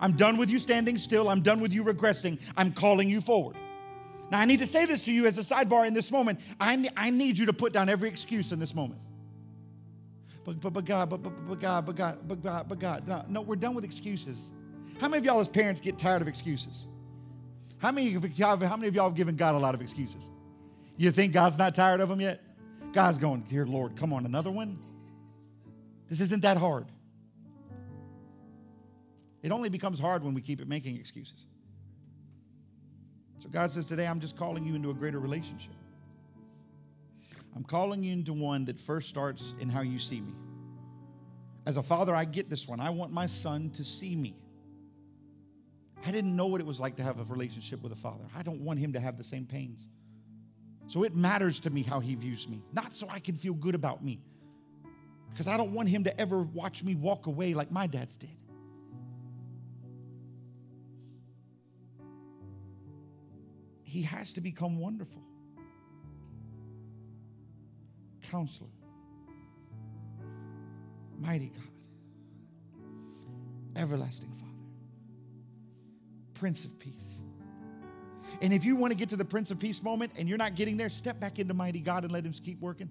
[0.00, 1.28] I'm done with you standing still.
[1.28, 2.38] I'm done with you regressing.
[2.56, 3.56] I'm calling you forward.
[4.30, 6.40] Now, I need to say this to you as a sidebar in this moment.
[6.60, 9.00] I, I need you to put down every excuse in this moment
[10.48, 13.06] but, but, but God, but, but, but God, but God, but God, but God.
[13.06, 14.50] No, no, we're done with excuses.
[14.98, 16.86] How many of y'all as parents get tired of excuses?
[17.76, 20.30] How many, of y'all, how many of y'all have given God a lot of excuses?
[20.96, 22.42] You think God's not tired of them yet?
[22.92, 24.78] God's going, Dear Lord, come on, another one?
[26.08, 26.86] This isn't that hard.
[29.42, 31.44] It only becomes hard when we keep it making excuses.
[33.38, 35.74] So God says, Today I'm just calling you into a greater relationship.
[37.58, 40.32] I'm calling you into one that first starts in how you see me.
[41.66, 42.78] As a father, I get this one.
[42.78, 44.36] I want my son to see me.
[46.06, 48.22] I didn't know what it was like to have a relationship with a father.
[48.36, 49.88] I don't want him to have the same pains.
[50.86, 53.74] So it matters to me how he views me, not so I can feel good
[53.74, 54.20] about me.
[55.30, 58.30] Because I don't want him to ever watch me walk away like my dads did.
[63.82, 65.27] He has to become wonderful.
[68.30, 68.70] Counselor,
[71.18, 71.62] Mighty God,
[73.76, 74.52] Everlasting Father,
[76.34, 77.18] Prince of Peace.
[78.40, 80.54] And if you want to get to the Prince of Peace moment and you're not
[80.54, 82.90] getting there, step back into Mighty God and let Him keep working.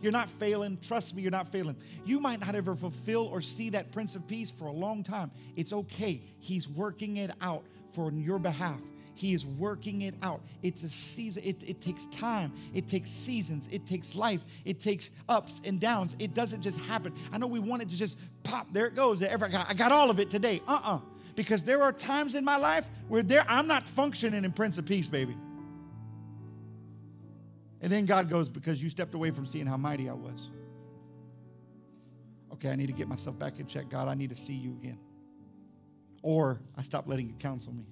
[0.00, 0.78] You're not failing.
[0.82, 1.76] Trust me, you're not failing.
[2.04, 5.30] You might not ever fulfill or see that Prince of Peace for a long time.
[5.56, 6.20] It's okay.
[6.38, 7.64] He's working it out
[7.94, 8.80] for your behalf.
[9.14, 10.42] He is working it out.
[10.62, 11.42] It's a season.
[11.44, 12.52] It, it takes time.
[12.72, 13.68] It takes seasons.
[13.70, 14.44] It takes life.
[14.64, 16.16] It takes ups and downs.
[16.18, 17.14] It doesn't just happen.
[17.32, 18.72] I know we want it to just pop.
[18.72, 19.22] There it goes.
[19.22, 20.60] I got, I got all of it today.
[20.66, 21.00] Uh-uh.
[21.36, 24.86] Because there are times in my life where there I'm not functioning in Prince of
[24.86, 25.36] Peace, baby.
[27.80, 30.50] And then God goes, because you stepped away from seeing how mighty I was.
[32.54, 33.90] Okay, I need to get myself back in check.
[33.90, 34.98] God, I need to see you again.
[36.22, 37.84] Or I stop letting you counsel me.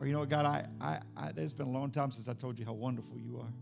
[0.00, 2.32] Or, you know what, God, I, I, I, it's been a long time since I
[2.32, 3.52] told you how wonderful you are.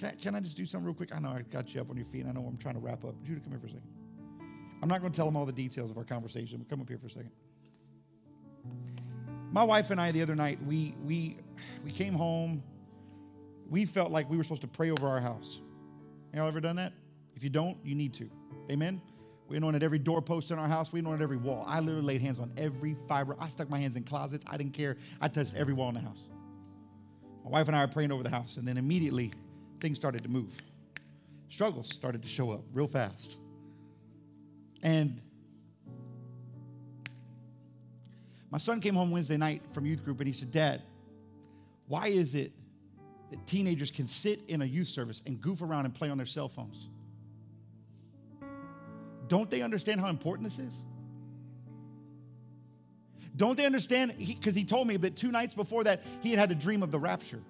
[0.00, 1.14] Can, can I just do something real quick?
[1.14, 2.22] I know I got you up on your feet.
[2.22, 3.14] And I know I'm trying to wrap up.
[3.22, 3.88] Judah, come here for a second.
[4.82, 6.88] I'm not going to tell them all the details of our conversation, but come up
[6.88, 7.30] here for a second.
[9.52, 11.36] My wife and I, the other night, we, we,
[11.84, 12.64] we came home.
[13.70, 15.60] We felt like we were supposed to pray over our house.
[16.34, 16.92] Y'all ever done that?
[17.36, 18.28] If you don't, you need to.
[18.70, 19.00] Amen?
[19.48, 20.92] We anointed every doorpost in our house.
[20.92, 21.64] We anointed every wall.
[21.66, 23.36] I literally laid hands on every fiber.
[23.38, 24.44] I stuck my hands in closets.
[24.48, 24.96] I didn't care.
[25.20, 26.28] I touched every wall in the house.
[27.44, 29.30] My wife and I are praying over the house, and then immediately
[29.80, 30.56] things started to move.
[31.50, 33.36] Struggles started to show up real fast.
[34.82, 35.20] And
[38.54, 40.80] My son came home Wednesday night from youth group and he said, Dad,
[41.88, 42.52] why is it
[43.32, 46.24] that teenagers can sit in a youth service and goof around and play on their
[46.24, 46.88] cell phones?
[49.28, 50.82] Don't they understand how important this is?
[53.36, 54.14] Don't they understand?
[54.18, 56.82] Because he, he, told me that two nights before that, he had had a dream
[56.82, 57.40] of the rapture.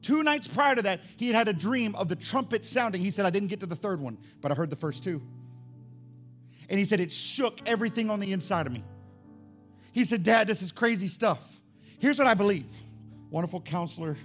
[0.00, 3.02] Two nights prior to that, he had had a dream of the trumpet sounding.
[3.02, 5.20] He said, I didn't get to the third one, but I heard the first two.
[6.70, 8.84] And he said, it shook everything on the inside of me.
[9.92, 11.60] He said, Dad, this is crazy stuff.
[11.98, 12.66] Here's what I believe
[13.30, 14.16] wonderful counselor,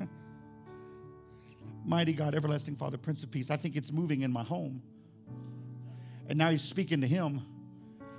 [1.86, 3.52] mighty God, everlasting Father, Prince of Peace.
[3.52, 4.82] I think it's moving in my home.
[6.28, 7.42] And now he's speaking to him.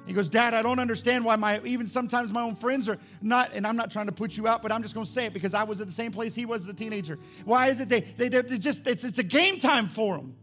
[0.07, 3.53] He goes, Dad, I don't understand why my, even sometimes my own friends are not,
[3.55, 5.33] and I'm not trying to put you out, but I'm just going to say it
[5.33, 7.19] because I was at the same place he was as a teenager.
[7.47, 10.37] Why is it they, they, they just, it's, it's a game time for them?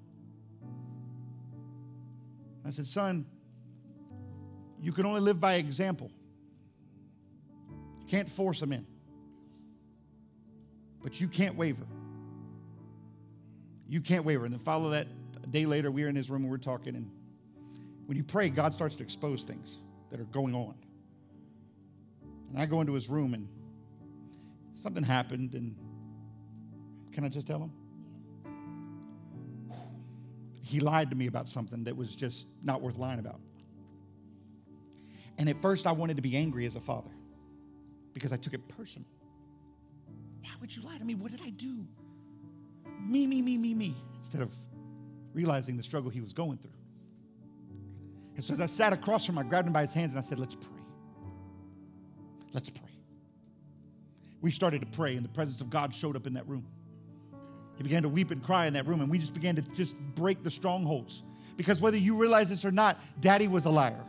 [2.66, 3.26] I said, Son,
[4.82, 6.10] you can only live by example.
[8.00, 8.88] You can't force them in.
[11.04, 11.86] But you can't waver.
[13.88, 14.46] You can't waver.
[14.46, 15.08] And then follow that
[15.44, 17.12] a day later, we were in his room and we are talking, and
[18.06, 19.78] when you pray, God starts to expose things
[20.10, 20.76] that are going on.
[22.50, 23.48] And I go into his room and
[24.76, 25.76] something happened, and
[27.12, 27.72] can I just tell him?
[30.62, 33.40] He lied to me about something that was just not worth lying about.
[35.38, 37.12] And at first, I wanted to be angry as a father
[38.14, 39.08] because I took it personal.
[40.42, 41.16] Why would you lie to me?
[41.16, 41.86] What did I do?
[43.00, 44.54] Me, me, me, me, me, instead of
[45.34, 46.72] realizing the struggle he was going through.
[48.36, 50.20] And so as I sat across from him, I grabbed him by his hands and
[50.20, 50.82] I said, Let's pray.
[52.54, 52.90] Let's pray.
[54.42, 56.66] We started to pray, and the presence of God showed up in that room.
[57.78, 59.96] He began to weep and cry in that room, and we just began to just
[60.16, 61.24] break the strongholds.
[61.58, 64.04] Because whether you realize this or not, daddy was a liar.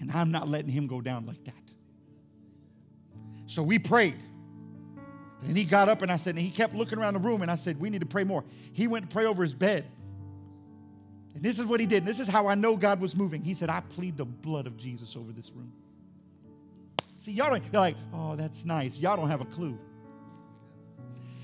[0.00, 1.54] And I'm not letting him go down like that.
[3.46, 4.16] So we prayed.
[5.42, 7.50] And he got up and I said, and he kept looking around the room and
[7.50, 8.44] I said, we need to pray more.
[8.72, 9.84] He went to pray over his bed.
[11.36, 12.06] And this is what he did.
[12.06, 13.42] This is how I know God was moving.
[13.44, 15.70] He said, I plead the blood of Jesus over this room.
[17.18, 18.96] See, y'all don't, you're like, oh, that's nice.
[18.96, 19.78] Y'all don't have a clue.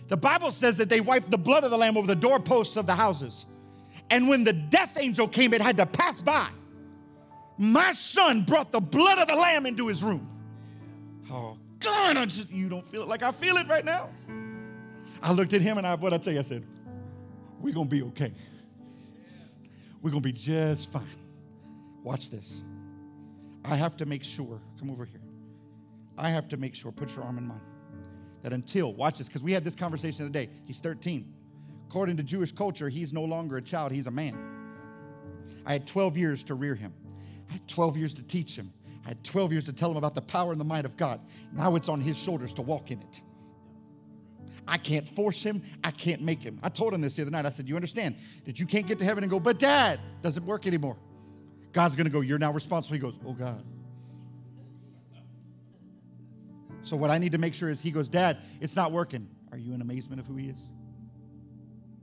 [0.08, 2.86] The Bible says that they wiped the blood of the Lamb over the doorposts of
[2.86, 3.44] the houses.
[4.08, 6.48] And when the death angel came, it had to pass by.
[7.58, 10.26] My son brought the blood of the Lamb into his room.
[11.30, 14.08] Oh, God, just, you don't feel it like I feel it right now.
[15.22, 16.64] I looked at him and I, what I tell you, I said,
[17.60, 18.32] we're going to be okay.
[20.02, 21.06] We're going to be just fine.
[22.02, 22.64] Watch this.
[23.64, 25.20] I have to make sure, come over here.
[26.18, 27.60] I have to make sure, put your arm in mine,
[28.42, 30.52] that until, watch this, because we had this conversation the other day.
[30.66, 31.32] He's 13.
[31.88, 34.36] According to Jewish culture, he's no longer a child, he's a man.
[35.64, 36.92] I had 12 years to rear him,
[37.48, 38.72] I had 12 years to teach him,
[39.04, 41.20] I had 12 years to tell him about the power and the might of God.
[41.52, 43.22] Now it's on his shoulders to walk in it.
[44.66, 45.62] I can't force him.
[45.82, 46.58] I can't make him.
[46.62, 47.46] I told him this the other night.
[47.46, 50.44] I said, You understand that you can't get to heaven and go, but dad, doesn't
[50.44, 50.96] work anymore.
[51.72, 52.94] God's going to go, You're now responsible.
[52.94, 53.64] He goes, Oh, God.
[56.82, 59.28] So, what I need to make sure is he goes, Dad, it's not working.
[59.50, 60.68] Are you in amazement of who he is?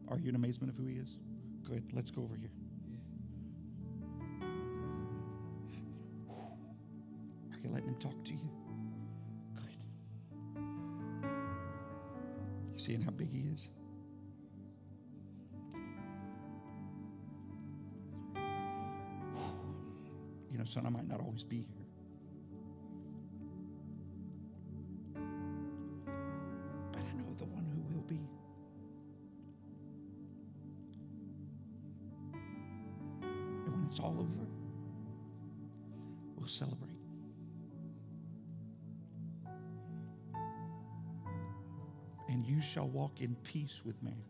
[0.08, 1.18] Are you in amazement of who he is?
[1.64, 1.84] Good.
[1.94, 2.50] Let's go over here.
[7.52, 8.50] Are you letting him talk to you?
[12.80, 13.70] Seeing how big he is?
[20.52, 21.79] You know, son, I might not always be here.
[43.22, 44.24] In peace with man,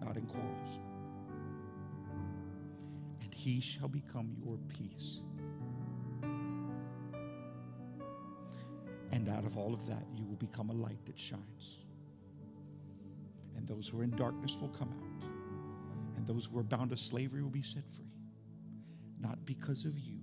[0.00, 0.78] not in quarrels.
[3.22, 5.20] And he shall become your peace.
[9.12, 11.78] And out of all of that, you will become a light that shines.
[13.56, 15.28] And those who are in darkness will come out.
[16.16, 18.04] And those who are bound to slavery will be set free.
[19.20, 20.18] Not because of you,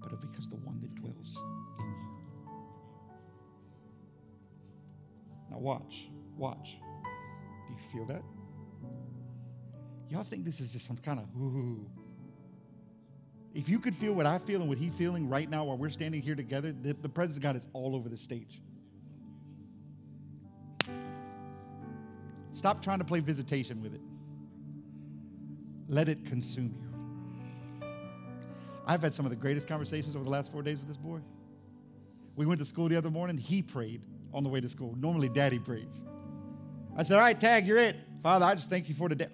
[0.00, 1.40] but because the one that dwells
[1.78, 2.11] Now,
[5.62, 6.78] watch, watch.
[7.68, 8.22] Do you feel that?
[10.10, 11.86] Y'all think this is just some kind of ooh.
[13.54, 15.90] If you could feel what I feel and what he's feeling right now while we're
[15.90, 18.60] standing here together, the, the presence of God is all over the stage.
[22.54, 24.00] Stop trying to play visitation with it.
[25.88, 27.88] Let it consume you.
[28.86, 31.20] I've had some of the greatest conversations over the last four days with this boy.
[32.36, 33.36] We went to school the other morning.
[33.36, 34.02] He prayed
[34.32, 34.94] on the way to school.
[34.98, 36.04] Normally, daddy prays.
[36.96, 37.96] I said, All right, Tag, you're it.
[38.22, 39.28] Father, I just thank you for the day.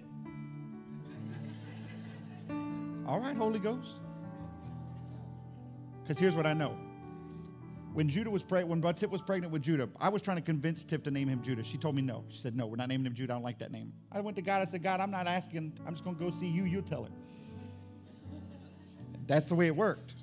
[3.07, 3.97] All right, Holy Ghost.
[6.01, 6.75] Because here's what I know.
[7.93, 10.83] When Judah was pregnant, when Tiff was pregnant with Judah, I was trying to convince
[10.83, 11.63] Tiff to name him Judah.
[11.63, 12.23] She told me no.
[12.29, 13.33] She said, No, we're not naming him Judah.
[13.33, 13.93] I don't like that name.
[14.11, 14.61] I went to God.
[14.61, 15.77] I said, God, I'm not asking.
[15.85, 16.65] I'm just going to go see you.
[16.65, 17.09] You tell her.
[19.27, 20.15] That's the way it worked.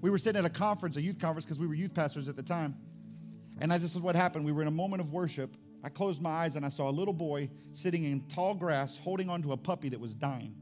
[0.00, 2.36] We were sitting at a conference, a youth conference, because we were youth pastors at
[2.36, 2.76] the time.
[3.60, 4.44] And I, this is what happened.
[4.44, 5.56] We were in a moment of worship.
[5.82, 9.30] I closed my eyes and I saw a little boy sitting in tall grass holding
[9.30, 10.54] onto a puppy that was dying.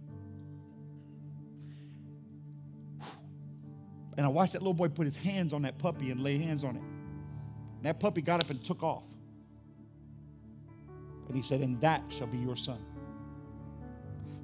[4.17, 6.63] And I watched that little boy put his hands on that puppy and lay hands
[6.63, 6.83] on it.
[6.83, 9.07] And that puppy got up and took off.
[11.27, 12.85] And he said, And that shall be your son.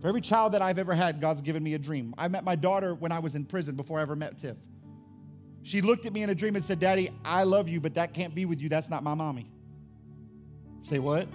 [0.01, 2.15] For every child that I've ever had, God's given me a dream.
[2.17, 4.57] I met my daughter when I was in prison before I ever met Tiff.
[5.63, 8.15] She looked at me in a dream and said, Daddy, I love you, but that
[8.15, 8.69] can't be with you.
[8.69, 9.51] That's not my mommy.
[10.81, 11.29] Say what?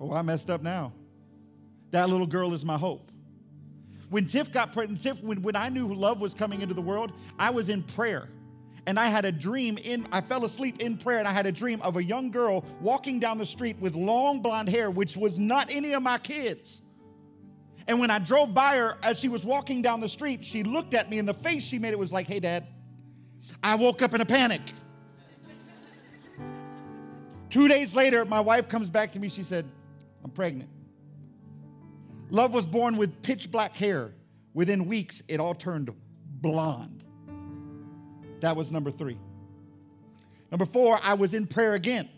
[0.00, 0.92] Oh, I messed up now.
[1.90, 3.10] That little girl is my hope.
[4.10, 7.12] When Tiff got pregnant, Tiff, when, when I knew love was coming into the world,
[7.38, 8.28] I was in prayer.
[8.86, 11.52] And I had a dream in, I fell asleep in prayer, and I had a
[11.52, 15.38] dream of a young girl walking down the street with long blonde hair, which was
[15.38, 16.80] not any of my kids.
[17.88, 20.92] And when I drove by her as she was walking down the street, she looked
[20.92, 22.66] at me, and the face she made it was like, Hey, Dad.
[23.62, 24.60] I woke up in a panic.
[27.50, 29.30] Two days later, my wife comes back to me.
[29.30, 29.64] She said,
[30.22, 30.68] I'm pregnant.
[32.30, 34.12] Love was born with pitch black hair.
[34.52, 35.90] Within weeks, it all turned
[36.26, 37.04] blonde.
[38.40, 39.18] That was number three.
[40.50, 42.08] Number four, I was in prayer again.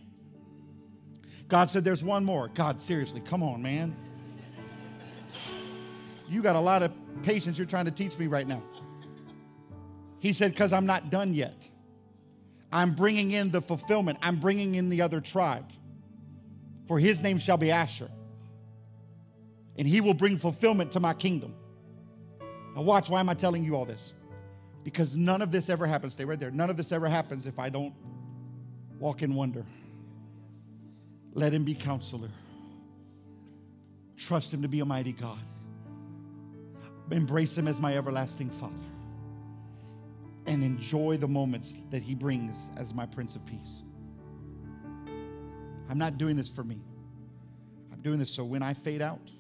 [1.49, 2.49] God said, There's one more.
[2.49, 3.97] God, seriously, come on, man.
[6.31, 6.93] You got a lot of
[7.23, 8.63] patience you're trying to teach me right now.
[10.21, 11.69] He said, Because I'm not done yet.
[12.73, 15.71] I'm bringing in the fulfillment, I'm bringing in the other tribe.
[16.87, 18.09] For his name shall be Asher
[19.81, 21.55] and he will bring fulfillment to my kingdom.
[22.77, 24.13] Now, watch, why am I telling you all this?
[24.85, 26.13] Because none of this ever happens.
[26.13, 26.51] Stay right there.
[26.51, 27.95] None of this ever happens if I don't
[28.99, 29.65] walk in wonder.
[31.33, 32.29] Let him be counselor.
[34.19, 35.39] Trust him to be a mighty God.
[37.11, 38.75] Embrace him as my everlasting Father.
[40.47, 43.83] And enjoy the moments that he brings as my Prince of Peace.
[45.89, 46.79] I'm not doing this for me.
[47.93, 49.31] I'm doing this so when I fade out,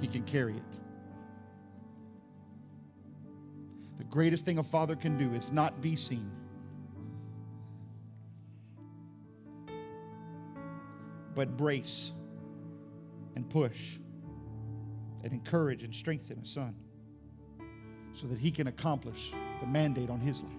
[0.00, 0.62] he can carry it.
[3.98, 6.32] The greatest thing a father can do is not be seen,
[11.34, 12.12] but brace
[13.34, 13.98] and push
[15.22, 16.74] and encourage and strengthen a son
[18.12, 20.52] so that he can accomplish the mandate on his life.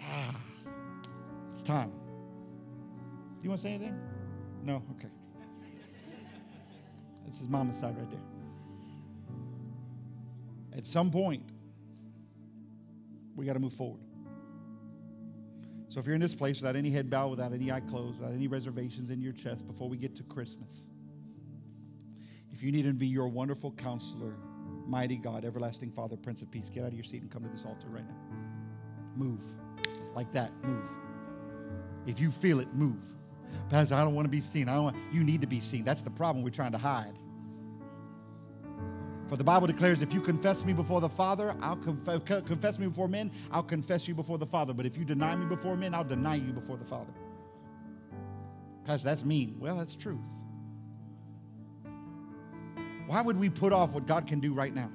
[0.00, 0.40] Ah,
[1.52, 1.90] it's time.
[1.90, 3.98] Do you want to say anything?
[4.64, 4.82] No?
[4.98, 5.08] Okay.
[7.24, 8.20] That's his mama's side right there.
[10.76, 11.42] At some point,
[13.36, 14.00] we got to move forward.
[15.88, 18.34] So if you're in this place without any head bow, without any eye closed, without
[18.34, 20.86] any reservations in your chest before we get to Christmas,
[22.52, 24.34] if you need him to be your wonderful counselor,
[24.86, 27.48] mighty God, everlasting Father, Prince of Peace, get out of your seat and come to
[27.48, 28.16] this altar right now.
[29.16, 29.42] Move.
[30.14, 30.50] Like that.
[30.62, 30.90] Move.
[32.06, 33.02] If you feel it, move.
[33.70, 34.68] Pastor, I don't want to be seen.
[34.68, 35.84] I don't want, you need to be seen.
[35.84, 37.18] That's the problem we're trying to hide.
[39.28, 42.86] For the Bible declares, if you confess me before the Father, I'll conf- confess me
[42.86, 44.72] before men, I'll confess you before the Father.
[44.72, 47.12] But if you deny me before men, I'll deny you before the Father.
[48.86, 49.56] Pastor, that's mean.
[49.60, 50.18] Well, that's truth.
[53.06, 54.90] Why would we put off what God can do right now?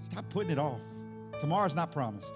[0.00, 0.80] Stop putting it off.
[1.40, 2.32] Tomorrow's not promised.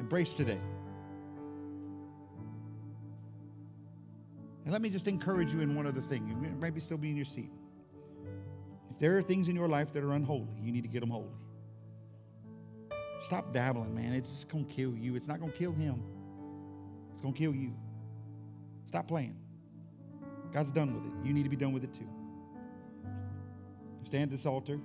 [0.00, 0.60] Embrace today.
[4.68, 6.28] And let me just encourage you in one other thing.
[6.28, 7.54] You might be still be in your seat.
[8.90, 11.08] If there are things in your life that are unholy, you need to get them
[11.08, 11.32] holy.
[13.18, 14.12] Stop dabbling, man.
[14.12, 15.16] It's just going to kill you.
[15.16, 16.02] It's not going to kill him,
[17.14, 17.72] it's going to kill you.
[18.84, 19.36] Stop playing.
[20.52, 21.26] God's done with it.
[21.26, 22.10] You need to be done with it too.
[24.02, 24.76] Stand at this altar.
[24.76, 24.82] Why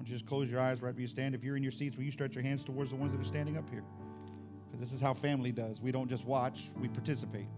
[0.00, 1.34] don't you just close your eyes right where you stand?
[1.34, 3.24] If you're in your seats, will you stretch your hands towards the ones that are
[3.24, 3.84] standing up here?
[4.66, 5.80] Because this is how family does.
[5.80, 7.48] We don't just watch, we participate.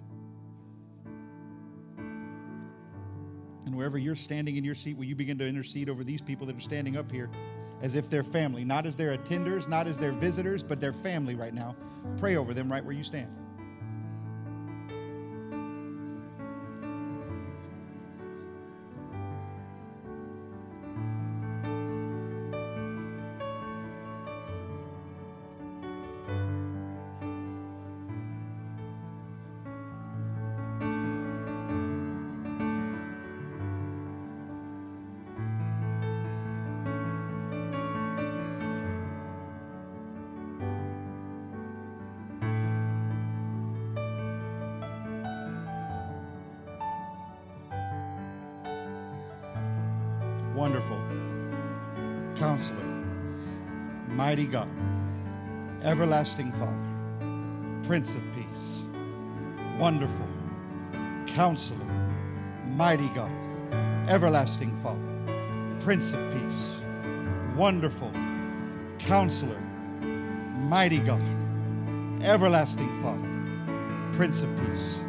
[3.70, 6.44] And wherever you're standing in your seat, will you begin to intercede over these people
[6.48, 7.30] that are standing up here
[7.82, 11.36] as if they're family, not as their attenders, not as their visitors, but their family
[11.36, 11.76] right now?
[12.16, 13.30] Pray over them right where you stand.
[54.30, 54.70] Mighty God.
[55.82, 57.82] Everlasting Father.
[57.82, 58.84] Prince of Peace.
[59.76, 60.28] Wonderful.
[61.26, 61.84] Counselor.
[62.64, 63.32] Mighty God.
[64.08, 65.00] Everlasting Father.
[65.80, 66.80] Prince of Peace.
[67.56, 68.12] Wonderful.
[69.00, 69.60] Counselor.
[70.00, 71.24] Mighty God.
[72.22, 73.28] Everlasting Father.
[74.12, 75.00] Prince of Peace.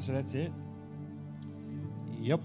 [0.00, 0.50] Pastor, that's it?
[2.22, 2.40] Yep.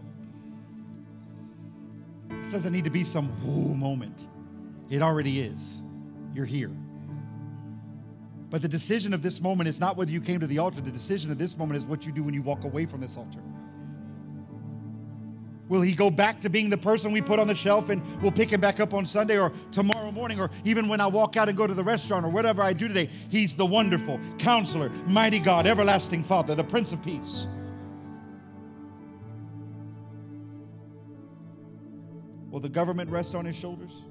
[2.28, 4.28] This doesn't need to be some whoo moment.
[4.90, 5.78] It already is.
[6.34, 6.72] You're here.
[8.50, 10.82] But the decision of this moment is not whether you came to the altar.
[10.82, 13.16] The decision of this moment is what you do when you walk away from this
[13.16, 13.40] altar.
[15.70, 18.34] Will he go back to being the person we put on the shelf and we'll
[18.34, 21.50] pick him back up on Sunday or tomorrow morning or even when I walk out
[21.50, 23.10] and go to the restaurant or whatever I do today?
[23.30, 27.48] He's the wonderful counselor, mighty God, everlasting Father, the Prince of Peace.
[32.50, 34.04] Will the government rest on his shoulders?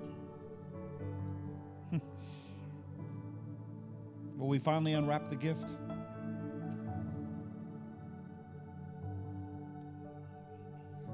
[4.36, 5.78] Will we finally unwrap the gift?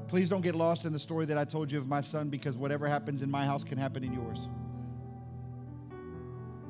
[0.08, 2.56] Please don't get lost in the story that I told you of my son because
[2.56, 4.48] whatever happens in my house can happen in yours.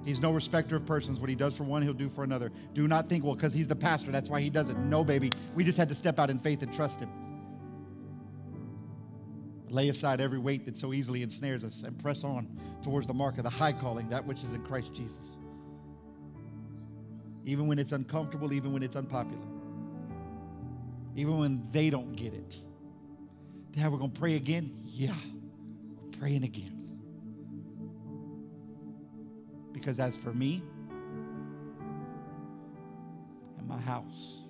[0.04, 1.20] He's no respecter of persons.
[1.20, 2.50] What he does for one, he'll do for another.
[2.72, 4.78] Do not think, well, because he's the pastor, that's why he does it.
[4.78, 5.30] No, baby.
[5.54, 7.10] We just had to step out in faith and trust him.
[9.68, 12.48] Lay aside every weight that so easily ensnares us and press on
[12.82, 15.36] towards the mark of the high calling, that which is in Christ Jesus.
[17.44, 19.46] Even when it's uncomfortable, even when it's unpopular,
[21.14, 22.56] even when they don't get it.
[23.72, 24.80] Dad, we're going to pray again?
[24.84, 25.14] Yeah,
[26.00, 26.79] we're praying again.
[29.80, 30.62] Because as for me
[33.58, 34.44] and my house,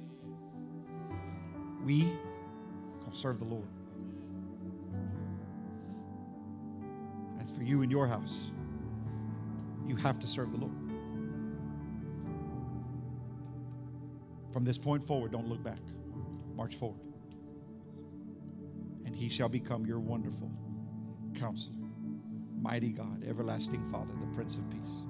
[1.84, 3.68] we to serve the Lord.
[7.40, 8.50] As for you and your house,
[9.86, 10.74] you have to serve the Lord.
[14.52, 15.80] From this point forward, don't look back.
[16.54, 17.00] March forward
[19.10, 20.50] and he shall become your wonderful
[21.34, 21.88] counselor,
[22.60, 25.02] mighty God, everlasting Father, the Prince of Peace.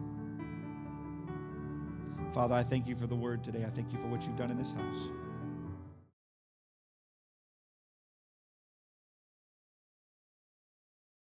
[2.33, 3.65] Father, I thank you for the word today.
[3.65, 5.20] I thank you for what you've done in this house.